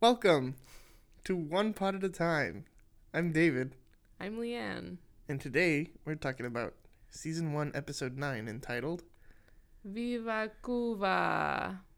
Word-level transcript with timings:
Welcome 0.00 0.56
to 1.24 1.36
One 1.36 1.72
Pot 1.74 1.94
at 1.94 2.04
a 2.04 2.08
Time. 2.08 2.64
I'm 3.12 3.32
David, 3.32 3.76
I'm 4.20 4.38
Leanne. 4.38 4.96
and 5.28 5.40
today 5.40 5.90
we're 6.04 6.14
talking 6.14 6.46
about 6.46 6.74
season 7.10 7.52
one, 7.52 7.70
episode 7.74 8.16
nine, 8.16 8.48
entitled 8.48 9.02
Viva 9.84 10.50
Cuba. 10.64 11.80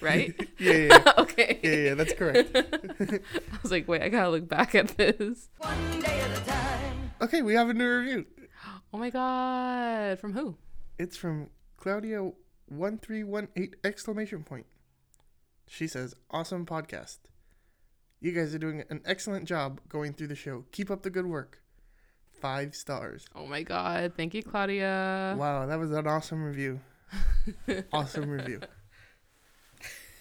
Right? 0.00 0.34
Yeah, 0.58 0.72
yeah, 0.72 0.86
yeah, 1.06 1.12
okay. 1.18 1.60
yeah, 1.62 1.70
yeah, 1.76 1.94
that's 1.94 2.12
correct. 2.12 2.50
I 2.54 3.20
was 3.62 3.70
like, 3.70 3.88
wait, 3.88 4.02
I 4.02 4.10
gotta 4.10 4.28
look 4.28 4.46
back 4.48 4.74
at 4.74 4.88
this. 4.98 5.48
One 5.58 6.00
day 6.00 6.20
at 6.20 6.38
a 6.38 6.44
time. 6.44 7.12
Okay, 7.22 7.40
we 7.40 7.54
have 7.54 7.70
a 7.70 7.74
new 7.74 7.88
review. 7.88 8.26
Oh 8.92 8.98
my 8.98 9.10
god. 9.10 10.20
From 10.20 10.34
who? 10.34 10.56
It's 11.00 11.16
from 11.16 11.48
Claudia 11.78 12.30
one 12.66 12.98
three 12.98 13.24
one 13.24 13.48
eight 13.56 13.74
exclamation 13.82 14.44
point. 14.44 14.66
She 15.66 15.86
says, 15.86 16.14
"Awesome 16.30 16.66
podcast. 16.66 17.18
You 18.20 18.32
guys 18.32 18.54
are 18.54 18.58
doing 18.58 18.84
an 18.88 19.02
excellent 19.04 19.46
job 19.46 19.80
going 19.88 20.14
through 20.14 20.28
the 20.28 20.34
show. 20.34 20.64
Keep 20.72 20.90
up 20.90 21.02
the 21.02 21.10
good 21.10 21.26
work. 21.26 21.62
Five 22.40 22.74
stars. 22.74 23.26
Oh 23.34 23.46
my 23.46 23.62
god. 23.62 24.14
Thank 24.16 24.34
you, 24.34 24.42
Claudia. 24.42 25.36
Wow, 25.38 25.66
that 25.66 25.78
was 25.78 25.90
an 25.90 26.06
awesome 26.06 26.42
review. 26.42 26.80
awesome 27.92 28.30
review. 28.30 28.60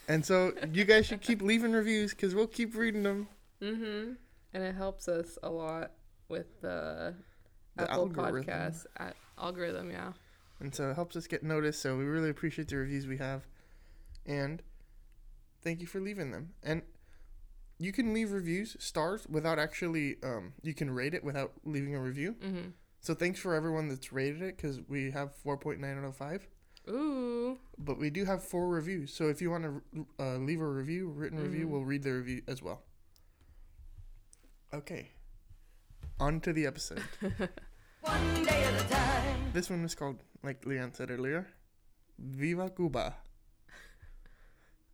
And 0.08 0.26
so 0.26 0.52
you 0.72 0.84
guys 0.84 1.05
should 1.05 1.22
keep 1.22 1.41
leaving 1.41 1.72
reviews 1.72 2.12
because 2.12 2.36
we'll 2.36 2.48
keep 2.48 2.75
reading 2.75 3.03
them. 3.03 3.28
Mm-hmm. 3.62 4.14
And 4.53 4.64
it 4.64 4.75
helps 4.75 5.08
us 5.08 5.38
a 5.41 5.50
lot 5.50 5.91
with 6.28 6.62
the, 6.62 7.16
The 7.78 7.84
Apple 7.84 8.03
algorithm. 8.03 8.44
Podcast 8.44 8.86
at 8.98 9.16
algorithm, 9.38 9.91
yeah. 9.91 10.12
And 10.59 10.75
so 10.75 10.89
it 10.89 10.95
helps 10.95 11.16
us 11.16 11.25
get 11.28 11.44
noticed. 11.44 11.81
So 11.81 11.98
we 11.98 12.03
really 12.03 12.30
appreciate 12.30 12.67
the 12.67 12.78
reviews 12.78 13.08
we 13.08 13.17
have. 13.17 13.48
And 14.25 14.62
thank 15.63 15.81
you 15.81 15.88
for 15.88 15.99
leaving 16.02 16.31
them. 16.31 16.53
And 16.63 16.81
you 17.80 17.91
can 17.91 18.13
leave 18.13 18.31
reviews, 18.31 18.76
stars, 18.80 19.26
without 19.30 19.59
actually, 19.59 20.17
um, 20.23 20.53
you 20.61 20.73
can 20.73 20.89
rate 20.92 21.14
it 21.14 21.23
without 21.23 21.53
leaving 21.64 21.95
a 21.95 22.00
review. 22.00 22.36
Mm-hmm. 22.44 22.69
So 23.02 23.14
thanks 23.14 23.39
for 23.39 23.53
everyone 23.53 23.89
that's 23.89 24.14
rated 24.14 24.41
it 24.41 24.56
because 24.58 24.80
we 24.88 25.11
have 25.11 25.34
4.9 25.45 25.97
out 25.97 26.06
of 26.06 26.16
5. 26.16 26.47
Ooh. 26.89 27.58
But 27.78 27.97
we 27.97 28.09
do 28.09 28.25
have 28.25 28.44
four 28.44 28.67
reviews. 28.69 29.14
So 29.14 29.28
if 29.30 29.41
you 29.41 29.50
want 29.52 29.64
to 29.94 30.08
uh, 30.19 30.38
leave 30.38 30.61
a 30.61 30.67
review, 30.67 31.09
written 31.09 31.39
review, 31.39 31.66
Mhm. 31.67 31.69
we'll 31.69 31.86
read 31.86 32.03
the 32.03 32.11
review 32.14 32.41
as 32.47 32.61
well. 32.61 32.84
Okay. 34.73 35.11
On 36.19 36.39
to 36.41 36.53
the 36.53 36.66
episode. 36.66 37.03
One 38.02 38.44
day 38.44 38.64
at 38.64 38.81
a 38.81 38.88
time. 38.89 39.52
this 39.53 39.69
one 39.69 39.84
is 39.86 39.95
called, 39.95 40.19
like 40.44 40.61
Leanne 40.64 40.95
said 40.95 41.09
earlier, 41.09 41.47
Viva 42.19 42.69
Cuba. 42.69 43.16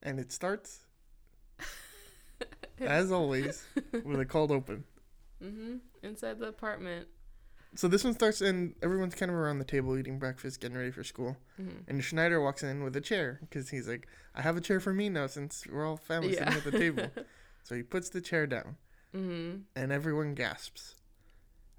And 0.02 0.20
it 0.20 0.32
starts, 0.32 0.80
as 2.80 3.12
always, 3.12 3.64
with 4.04 4.20
a 4.20 4.26
cold 4.26 4.52
open. 4.52 4.84
Mm-hmm. 5.44 5.78
Inside 6.04 6.40
the 6.40 6.48
apartment. 6.48 7.08
So 7.76 7.88
this 7.88 8.04
one 8.04 8.14
starts 8.14 8.42
and 8.42 8.74
everyone's 8.82 9.14
kind 9.14 9.30
of 9.30 9.38
around 9.38 9.60
the 9.60 9.66
table 9.66 9.96
eating 9.98 10.18
breakfast, 10.18 10.60
getting 10.60 10.78
ready 10.78 10.92
for 10.92 11.04
school. 11.04 11.38
Mm-hmm. 11.62 11.90
And 11.90 12.04
Schneider 12.04 12.42
walks 12.42 12.64
in 12.64 12.84
with 12.84 12.96
a 12.96 13.02
chair 13.02 13.40
because 13.42 13.70
he's 13.70 13.88
like, 13.88 14.08
I 14.34 14.42
have 14.42 14.58
a 14.58 14.62
chair 14.62 14.80
for 14.80 14.94
me 14.94 15.10
now 15.10 15.28
since 15.28 15.66
we're 15.72 15.86
all 15.86 15.98
family 15.98 16.34
Yeah. 16.34 16.50
sitting 16.50 16.58
at 16.58 16.64
the 16.64 16.80
table. 16.80 17.12
So 17.62 17.76
he 17.76 17.84
puts 17.84 18.10
the 18.10 18.22
chair 18.22 18.48
down 18.48 18.78
mm-hmm. 19.16 19.58
and 19.76 19.92
everyone 19.92 20.34
gasps. 20.34 20.96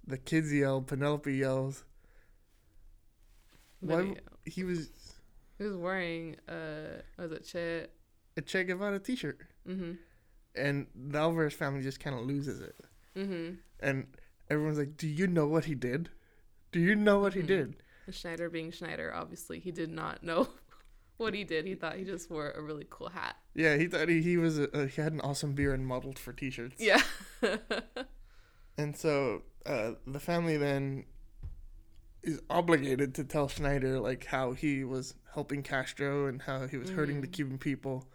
The 0.07 0.19
kids 0.19 0.53
yell, 0.53 0.83
Penelope 0.83 1.33
yells. 1.35 1.85
Why- 3.81 4.15
he, 4.45 4.63
was 4.63 4.91
he 5.59 5.65
was 5.65 5.77
wearing 5.77 6.37
uh 6.49 7.01
was 7.19 7.33
it 7.33 7.45
Che 7.45 7.87
a 8.37 8.41
Che 8.43 8.65
Guevara 8.65 8.99
t 8.99 9.17
shirt. 9.17 9.41
mm-hmm. 9.69 9.93
And 10.55 10.87
the 10.95 11.19
Alvarez 11.19 11.55
family 11.55 11.83
just 11.83 12.01
kind 12.01 12.17
of 12.19 12.27
loses 12.27 12.61
it. 12.61 12.77
Mm-hmm. 13.17 13.55
And 13.81 14.07
everyone's 14.49 14.79
like, 14.79 14.97
Do 14.97 15.07
you 15.09 15.27
know 15.27 15.47
what 15.47 15.65
he 15.67 15.75
did? 15.75 16.11
Do 16.73 16.81
you 16.81 16.95
know 16.95 17.19
what 17.21 17.35
he 17.35 17.41
Mhm. 17.43 17.47
did? 17.47 17.77
And 18.07 18.15
Schneider 18.15 18.49
being 18.51 18.71
Schneider, 18.73 19.13
obviously 19.15 19.59
he 19.61 19.71
did 19.71 19.91
not 19.91 20.23
know 20.25 20.49
what 21.19 21.35
he 21.35 21.45
did. 21.45 21.67
He 21.67 21.75
thought 21.77 21.97
he 21.97 22.05
just 22.05 22.31
wore 22.31 22.51
a 22.51 22.61
really 22.63 22.87
cool 22.91 23.11
hat. 23.11 23.37
Yeah, 23.55 23.77
he 23.77 23.87
thought 23.87 24.09
he, 24.09 24.23
he 24.23 24.37
was 24.37 24.59
a, 24.59 24.71
uh, 24.77 24.87
he 24.87 25.01
had 25.03 25.13
an 25.13 25.21
awesome 25.21 25.53
beer 25.55 25.73
and 25.73 25.87
modeled 25.87 26.19
for 26.19 26.33
t 26.33 26.51
shirts. 26.51 26.77
Yeah. 26.81 27.03
And 28.79 28.97
so 28.97 29.43
uh, 29.67 29.93
the 30.07 30.21
family 30.21 30.57
then 30.57 31.05
is 32.23 32.41
obligated 32.49 33.15
to 33.17 33.25
tell 33.25 33.49
Schneider 33.49 34.01
like 34.01 34.25
how 34.27 34.53
he 34.53 34.85
was 34.85 35.15
helping 35.35 35.63
Castro 35.63 36.27
and 36.27 36.41
how 36.43 36.67
he 36.67 36.77
was 36.79 36.91
hurting 36.91 37.21
the 37.21 37.27
Mhm. 37.27 37.33
Cuban 37.33 37.59
people. 37.59 38.09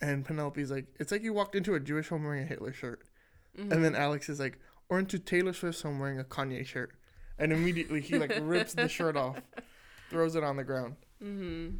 And 0.00 0.24
Penelope's 0.24 0.70
like, 0.70 0.86
it's 1.00 1.10
like 1.10 1.22
you 1.22 1.32
walked 1.32 1.54
into 1.56 1.74
a 1.74 1.80
Jewish 1.80 2.08
home 2.08 2.24
wearing 2.24 2.42
a 2.44 2.46
Hitler 2.46 2.72
shirt. 2.72 3.02
Mhm. 3.58 3.72
And 3.72 3.84
then 3.84 3.94
Alex 3.96 4.28
is 4.28 4.38
like, 4.38 4.58
or 4.88 4.98
into 4.98 5.18
Taylor 5.18 5.52
Swift's 5.52 5.82
home 5.82 5.98
wearing 5.98 6.20
a 6.20 6.24
Kanye 6.24 6.64
shirt. 6.64 6.92
And 7.38 7.52
immediately 7.52 8.00
he 8.00 8.18
like 8.18 8.32
rips 8.40 8.74
the 8.74 8.88
shirt 8.88 9.16
off, 9.16 9.36
throws 10.10 10.34
it 10.36 10.42
on 10.44 10.56
the 10.56 10.64
ground, 10.64 10.96
Mhm. 11.22 11.78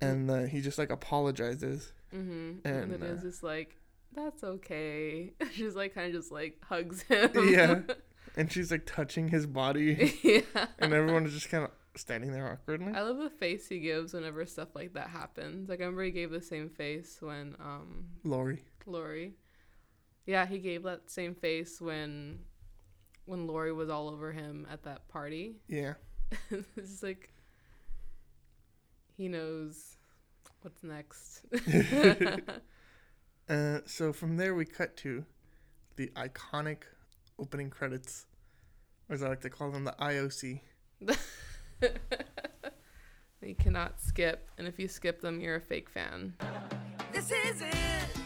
and 0.00 0.30
uh, 0.30 0.42
he 0.44 0.60
just 0.60 0.78
like 0.78 0.90
apologizes. 0.90 1.92
Mhm. 2.14 2.60
And, 2.64 2.64
And, 2.64 2.92
then 2.92 3.02
uh, 3.02 3.12
it's 3.14 3.22
just 3.22 3.42
like 3.42 3.76
that's 4.14 4.42
okay. 4.44 5.32
She's 5.52 5.74
like 5.74 5.94
kind 5.94 6.06
of 6.08 6.12
just 6.20 6.32
like 6.32 6.58
hugs 6.64 7.02
him. 7.02 7.30
Yeah. 7.48 7.80
And 8.38 8.52
she's 8.52 8.70
like 8.70 8.84
touching 8.84 9.28
his 9.28 9.46
body, 9.46 10.12
yeah. 10.22 10.66
and 10.78 10.92
everyone 10.92 11.24
is 11.24 11.32
just 11.32 11.48
kind 11.48 11.64
of 11.64 11.70
standing 11.96 12.32
there 12.32 12.50
awkwardly. 12.50 12.92
I 12.94 13.02
love 13.02 13.18
the 13.18 13.30
face 13.30 13.68
he 13.68 13.80
gives 13.80 14.12
whenever 14.12 14.44
stuff 14.46 14.68
like 14.74 14.94
that 14.94 15.08
happens. 15.08 15.68
Like 15.68 15.80
I 15.80 15.84
remember 15.84 16.04
he 16.04 16.10
gave 16.10 16.30
the 16.30 16.40
same 16.40 16.68
face 16.68 17.18
when 17.20 17.56
um 17.60 18.06
Lori. 18.24 18.62
Lori. 18.86 19.34
Yeah, 20.26 20.46
he 20.46 20.58
gave 20.58 20.82
that 20.84 21.10
same 21.10 21.34
face 21.34 21.80
when 21.80 22.40
when 23.24 23.46
Lori 23.46 23.72
was 23.72 23.90
all 23.90 24.08
over 24.08 24.32
him 24.32 24.66
at 24.70 24.82
that 24.84 25.08
party. 25.08 25.56
Yeah. 25.68 25.94
it's 26.76 27.02
like 27.02 27.30
he 29.16 29.28
knows 29.28 29.96
what's 30.62 30.82
next. 30.82 31.42
Uh, 33.48 33.78
so 33.86 34.12
from 34.12 34.36
there 34.36 34.54
we 34.54 34.64
cut 34.64 34.96
to 34.96 35.24
the 35.94 36.10
iconic 36.16 36.78
opening 37.38 37.70
credits, 37.70 38.26
or 39.08 39.14
as 39.14 39.22
I 39.22 39.28
like 39.28 39.40
to 39.42 39.50
call 39.50 39.70
them, 39.70 39.84
the 39.84 39.94
IOC. 40.00 40.60
you 43.42 43.54
cannot 43.54 44.00
skip, 44.00 44.48
and 44.58 44.66
if 44.66 44.78
you 44.78 44.88
skip 44.88 45.20
them, 45.20 45.40
you're 45.40 45.56
a 45.56 45.60
fake 45.60 45.88
fan. 45.88 46.34
This 47.12 47.30
is 47.30 47.62
it. 47.62 48.25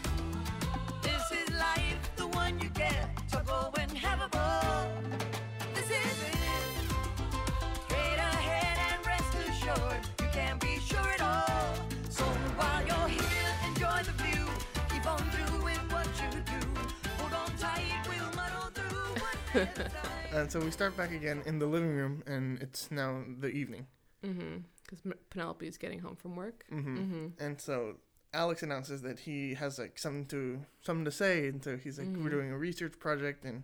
And 20.33 20.49
so 20.49 20.59
we 20.61 20.71
start 20.71 20.95
back 20.95 21.11
again 21.11 21.41
in 21.45 21.59
the 21.59 21.65
living 21.65 21.89
room, 21.93 22.23
and 22.25 22.61
it's 22.61 22.89
now 22.89 23.21
the 23.39 23.49
evening. 23.49 23.85
Mm-hmm. 24.25 24.59
Because 24.83 25.01
Penelope's 25.29 25.77
getting 25.77 25.99
home 25.99 26.15
from 26.15 26.35
work. 26.35 26.63
hmm 26.69 26.97
Mm-hmm. 26.97 27.27
And 27.39 27.59
so 27.59 27.97
Alex 28.33 28.63
announces 28.63 29.01
that 29.01 29.19
he 29.19 29.55
has 29.55 29.77
like 29.77 29.99
something 29.99 30.25
to 30.27 30.61
something 30.81 31.03
to 31.05 31.11
say, 31.11 31.47
and 31.47 31.61
so 31.63 31.75
he's 31.75 31.99
like, 31.99 32.07
"We're 32.07 32.29
Mhm. 32.29 32.31
doing 32.31 32.51
a 32.51 32.57
research 32.57 32.97
project," 32.99 33.43
and 33.43 33.63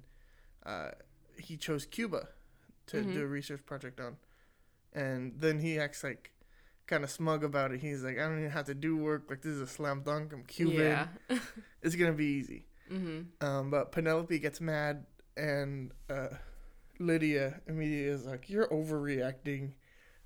uh, 0.65 0.91
he 1.39 1.55
chose 1.55 1.85
Cuba 1.85 2.27
to 2.87 2.97
Mhm. 2.97 3.13
do 3.13 3.23
a 3.23 3.27
research 3.27 3.65
project 3.65 3.99
on. 4.01 4.17
And 4.91 5.39
then 5.39 5.59
he 5.59 5.79
acts 5.79 6.03
like 6.03 6.31
kind 6.85 7.03
of 7.05 7.09
smug 7.09 7.43
about 7.45 7.71
it. 7.71 7.79
He's 7.79 8.03
like, 8.03 8.17
"I 8.17 8.27
don't 8.27 8.39
even 8.39 8.51
have 8.51 8.65
to 8.65 8.75
do 8.75 8.97
work. 8.97 9.29
Like 9.29 9.41
this 9.41 9.53
is 9.53 9.61
a 9.61 9.67
slam 9.67 10.01
dunk. 10.03 10.33
I'm 10.33 10.43
Cuban. 10.43 10.75
Yeah. 10.75 11.07
It's 11.81 11.95
gonna 11.95 12.11
be 12.11 12.25
easy." 12.25 12.65
mm-hmm. 12.91 13.45
Um, 13.45 13.69
but 13.69 13.93
Penelope 13.93 14.37
gets 14.39 14.59
mad, 14.59 15.05
and 15.37 15.91
uh, 16.09 16.29
Lydia 16.99 17.61
immediately 17.67 18.05
is 18.09 18.25
like, 18.25 18.49
"You're 18.49 18.67
overreacting. 18.67 19.73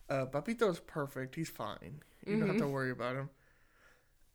Uh, 0.09 0.25
Papito's 0.25 0.79
perfect. 0.79 1.35
He's 1.35 1.49
fine. 1.49 2.01
You 2.25 2.39
don't 2.39 2.47
have 2.49 2.57
to 2.57 2.63
Mhm. 2.63 2.71
worry 2.71 2.91
about 2.91 3.15
him." 3.15 3.29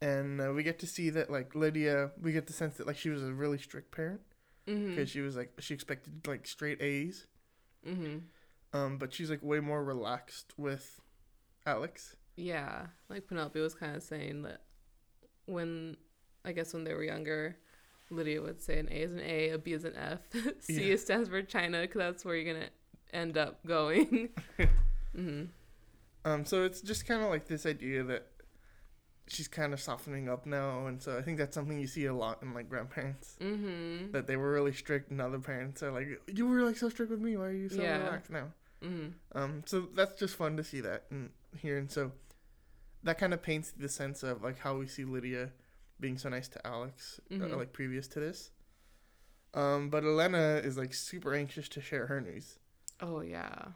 And 0.01 0.41
uh, 0.41 0.53
we 0.53 0.63
get 0.63 0.79
to 0.81 0.87
see 0.87 1.11
that, 1.11 1.31
like 1.31 1.55
Lydia, 1.55 2.11
we 2.21 2.33
get 2.33 2.47
the 2.47 2.53
sense 2.53 2.77
that 2.77 2.87
like 2.87 2.97
she 2.99 3.09
was 3.11 3.23
a 3.23 3.33
really 3.33 3.59
strict 3.59 3.91
parent 3.93 4.21
Mm-hmm. 4.67 4.91
because 4.91 5.09
she 5.11 5.21
was 5.21 5.37
like 5.37 5.53
she 5.61 5.75
expected 5.75 6.27
like 6.27 6.47
straight 6.47 6.83
A's. 6.83 7.27
Mm-hmm. 7.87 8.19
Um, 8.73 8.99
but 8.99 9.13
she's 9.15 9.31
like 9.31 9.43
way 9.43 9.61
more 9.61 9.83
relaxed 9.85 10.53
with 10.59 11.01
Alex. 11.65 12.17
Yeah, 12.37 12.89
like 13.09 13.27
Penelope 13.29 13.59
was 13.61 13.75
kind 13.75 13.95
of 13.97 14.03
saying 14.03 14.43
that 14.43 14.63
when 15.47 15.97
I 16.45 16.53
guess 16.53 16.75
when 16.75 16.85
they 16.85 16.93
were 16.95 17.05
younger, 17.05 17.57
Lydia 18.11 18.41
would 18.43 18.61
say 18.63 18.79
an 18.79 18.89
A 18.91 19.03
is 19.03 19.13
an 19.13 19.21
A, 19.21 19.51
a 19.51 19.59
B 19.59 19.73
is 19.73 19.85
an 19.85 19.95
F, 19.97 20.21
C 20.61 20.91
Yeah. 20.91 20.97
stands 20.97 21.29
for 21.29 21.43
China 21.43 21.81
because 21.83 21.99
that's 21.99 22.25
where 22.25 22.37
you're 22.37 22.55
gonna 22.55 22.69
end 23.13 23.37
up 23.37 23.65
going. 23.67 24.31
hmm 25.15 25.45
Um, 26.25 26.45
so 26.45 26.65
it's 26.65 26.81
just 26.81 27.07
kind 27.07 27.23
of 27.23 27.31
like 27.31 27.47
this 27.47 27.67
idea 27.67 28.03
that 28.05 28.27
she's 29.29 29.49
kind 29.49 29.73
of 29.73 29.81
softening 29.81 30.29
up 30.29 30.47
now, 30.47 30.87
and 30.87 31.03
so 31.03 31.19
I 31.19 31.23
think 31.23 31.39
that's 31.39 31.55
something 31.55 31.79
you 31.81 31.87
see 31.89 32.05
a 32.07 32.15
lot 32.15 32.43
in 32.43 32.55
like 32.55 32.69
grandparents 32.69 33.37
Mm-hmm. 33.41 34.13
that 34.13 34.27
they 34.27 34.37
were 34.37 34.53
really 34.53 34.73
strict, 34.73 35.11
and 35.11 35.21
other 35.21 35.39
parents 35.41 35.83
are 35.83 35.91
like, 35.91 36.07
"You 36.33 36.47
were 36.47 36.63
like 36.63 36.77
so 36.77 36.89
strict 36.89 37.11
with 37.11 37.21
me. 37.21 37.37
Why 37.37 37.47
are 37.47 37.53
you 37.53 37.69
so 37.69 37.83
Yeah. 37.83 37.99
relaxed 38.05 38.31
now?" 38.31 38.53
Mm-hmm. 38.85 39.39
Um, 39.39 39.63
so 39.67 39.89
that's 39.95 40.19
just 40.19 40.37
fun 40.37 40.57
to 40.59 40.65
see 40.65 40.81
that 40.81 41.05
and 41.11 41.31
hear, 41.59 41.77
and 41.79 41.91
so 41.91 42.13
that 43.03 43.19
kind 43.19 43.33
of 43.35 43.43
paints 43.43 43.73
the 43.73 43.89
sense 43.89 44.23
of 44.23 44.43
like 44.43 44.59
how 44.61 44.77
we 44.77 44.87
see 44.87 45.05
Lydia 45.05 45.51
being 46.01 46.19
so 46.19 46.29
nice 46.29 46.49
to 46.49 46.67
Alex, 46.67 47.21
uh, 47.31 47.35
Mhm. 47.35 47.57
like 47.57 47.73
previous 47.73 48.07
to 48.09 48.21
this. 48.21 48.51
Um, 49.55 49.89
but 49.91 50.05
Elena 50.05 50.61
is 50.63 50.77
like 50.77 50.93
super 50.95 51.35
anxious 51.35 51.69
to 51.71 51.81
share 51.81 52.07
her 52.07 52.21
news. 52.21 52.59
Oh 53.01 53.21
yeah. 53.21 53.69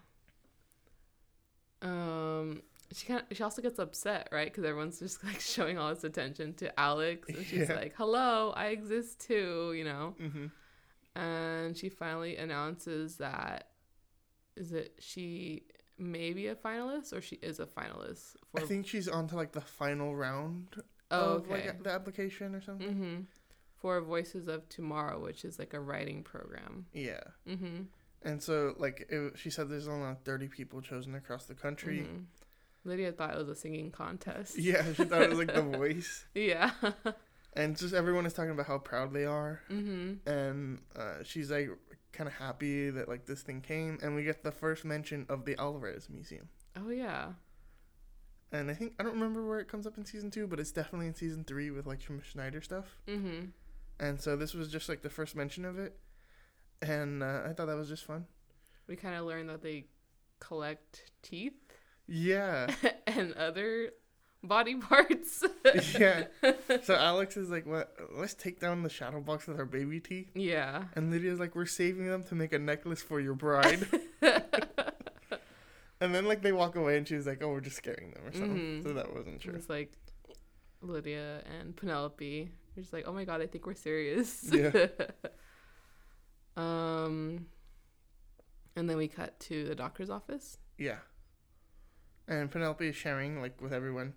Um, 1.82 2.62
she 2.92 3.06
kind 3.06 3.22
she 3.32 3.42
also 3.42 3.62
gets 3.62 3.78
upset, 3.78 4.28
right? 4.32 4.46
Because 4.46 4.64
everyone's 4.64 4.98
just 4.98 5.22
like 5.24 5.40
showing 5.40 5.78
all 5.78 5.94
this 5.94 6.04
attention 6.04 6.54
to 6.54 6.78
Alex, 6.78 7.28
and 7.28 7.44
she's 7.46 7.68
Yeah. 7.68 7.74
like, 7.74 7.94
"Hello, 7.96 8.50
I 8.50 8.66
exist 8.68 9.20
too," 9.20 9.72
you 9.72 9.84
know. 9.84 10.14
Mm-hmm. 10.20 10.46
And 11.18 11.76
she 11.76 11.88
finally 11.88 12.36
announces 12.36 13.16
that 13.16 13.70
is 14.56 14.72
it 14.72 14.94
she 14.98 15.64
may 15.98 16.32
be 16.32 16.46
a 16.48 16.54
finalist 16.54 17.12
or 17.12 17.20
she 17.20 17.36
is 17.36 17.60
a 17.60 17.66
finalist 17.66 18.34
for 18.50 18.60
I 18.60 18.64
think 18.64 18.86
she's 18.86 19.06
on 19.08 19.28
to 19.28 19.36
like 19.36 19.52
the 19.52 19.60
final 19.60 20.16
round 20.16 20.82
oh 21.10 21.34
of 21.36 21.42
okay 21.50 21.66
like 21.66 21.82
the 21.82 21.90
application 21.90 22.54
or 22.54 22.60
something. 22.62 22.88
mm-hmm 22.88 23.20
for 23.80 24.00
Voices 24.02 24.46
of 24.46 24.68
Tomorrow, 24.68 25.18
which 25.20 25.44
is 25.44 25.58
like 25.58 25.72
a 25.72 25.80
writing 25.80 26.22
program. 26.22 26.86
Yeah. 26.92 27.20
Mm-hmm. 27.48 27.84
And 28.22 28.42
so, 28.42 28.74
like, 28.76 29.06
it, 29.08 29.38
she 29.38 29.48
said 29.48 29.70
there's 29.70 29.88
only 29.88 30.06
like 30.06 30.22
30 30.22 30.48
people 30.48 30.82
chosen 30.82 31.14
across 31.14 31.46
the 31.46 31.54
country. 31.54 32.06
Mhm. 32.06 32.24
Lydia 32.84 33.12
thought 33.12 33.30
it 33.34 33.38
was 33.38 33.48
a 33.48 33.54
singing 33.54 33.90
contest. 33.90 34.58
Yeah, 34.58 34.82
she 34.94 35.04
thought 35.04 35.22
it 35.22 35.30
was 35.30 35.38
like 35.38 35.54
the 35.54 35.62
voice. 35.78 36.24
Yeah. 36.34 36.72
And 37.54 37.76
just 37.76 37.94
everyone 37.94 38.26
is 38.26 38.32
talking 38.32 38.52
about 38.52 38.66
how 38.66 38.78
proud 38.78 39.12
they 39.12 39.24
are. 39.24 39.60
mm-hmm. 39.70 40.28
And 40.28 40.80
uh, 40.94 41.22
she's 41.24 41.50
like 41.50 41.70
kind 42.12 42.28
of 42.28 42.34
happy 42.34 42.90
that 42.90 43.08
like 43.08 43.26
this 43.26 43.42
thing 43.42 43.60
came. 43.60 43.98
And 44.02 44.14
we 44.14 44.24
get 44.24 44.44
the 44.44 44.52
first 44.52 44.84
mention 44.84 45.26
of 45.28 45.44
the 45.46 45.58
Alvarez 45.58 46.08
Museum. 46.10 46.48
Oh 46.76 46.90
yeah. 46.90 47.32
And 48.52 48.70
I 48.70 48.74
think, 48.74 48.94
I 48.98 49.02
don't 49.04 49.12
remember 49.14 49.46
where 49.46 49.60
it 49.60 49.68
comes 49.68 49.86
up 49.86 49.96
in 49.96 50.04
season 50.04 50.30
two, 50.30 50.46
but 50.46 50.58
it's 50.58 50.72
definitely 50.72 51.06
in 51.06 51.14
season 51.14 51.44
three 51.44 51.70
with 51.70 51.86
like 51.86 52.00
Schneider 52.00 52.60
stuff. 52.60 52.96
Mm-hmm. 53.06 53.46
And 54.00 54.20
so 54.20 54.34
this 54.36 54.54
was 54.54 54.68
just 54.72 54.88
like 54.88 55.02
the 55.02 55.10
first 55.10 55.36
mention 55.36 55.64
of 55.64 55.78
it. 55.78 55.96
And 56.82 57.22
uh, 57.22 57.42
I 57.46 57.52
thought 57.52 57.66
that 57.66 57.76
was 57.76 57.88
just 57.88 58.04
fun. 58.04 58.26
We 58.88 58.96
kind 58.96 59.14
of 59.14 59.24
learned 59.26 59.50
that 59.50 59.62
they 59.62 59.84
collect 60.40 61.04
teeth 61.22 61.52
Yeah. 62.08 62.74
and 63.06 63.34
other 63.34 63.90
body 64.42 64.74
parts. 64.76 65.44
yeah. 65.98 66.24
So 66.82 66.94
Alex 66.94 67.36
is 67.36 67.50
like, 67.50 67.66
"What? 67.66 67.94
Let's 68.14 68.32
take 68.34 68.58
down 68.60 68.82
the 68.84 68.88
shadow 68.88 69.20
box 69.20 69.46
with 69.46 69.58
our 69.58 69.64
baby 69.66 70.00
teeth." 70.00 70.30
yeah. 70.34 70.84
And 70.94 71.10
Lydia's 71.10 71.38
like, 71.40 71.54
"We're 71.54 71.66
saving 71.66 72.06
them 72.06 72.22
to 72.24 72.34
make 72.34 72.52
a 72.52 72.58
necklace 72.58 73.02
for 73.02 73.20
your 73.20 73.34
bride." 73.34 73.86
And 76.00 76.14
then 76.14 76.26
like 76.26 76.42
they 76.42 76.52
walk 76.52 76.76
away, 76.76 76.96
and 76.96 77.06
she's 77.06 77.26
like, 77.26 77.42
"Oh, 77.42 77.48
we're 77.48 77.60
just 77.60 77.76
scaring 77.76 78.12
them 78.12 78.26
or 78.26 78.32
something." 78.32 78.56
Mhm. 78.56 78.82
So 78.82 78.92
that 78.92 79.14
wasn't 79.14 79.40
true. 79.40 79.54
It's 79.54 79.68
like 79.68 79.92
Lydia 80.82 81.42
and 81.58 81.76
Penelope. 81.76 82.50
You're 82.74 82.82
just 82.82 82.92
like, 82.92 83.04
oh 83.06 83.12
my 83.12 83.24
god, 83.24 83.40
I 83.42 83.46
think 83.46 83.66
we're 83.66 83.74
serious. 83.74 84.48
Yeah. 84.52 84.86
um, 86.56 87.46
and 88.76 88.88
then 88.88 88.96
we 88.96 89.08
cut 89.08 89.38
to 89.40 89.66
the 89.66 89.74
doctor's 89.74 90.10
office. 90.10 90.58
Yeah. 90.78 90.98
And 92.28 92.50
Penelope 92.50 92.86
is 92.86 92.96
sharing 92.96 93.40
like 93.40 93.60
with 93.60 93.72
everyone 93.72 94.14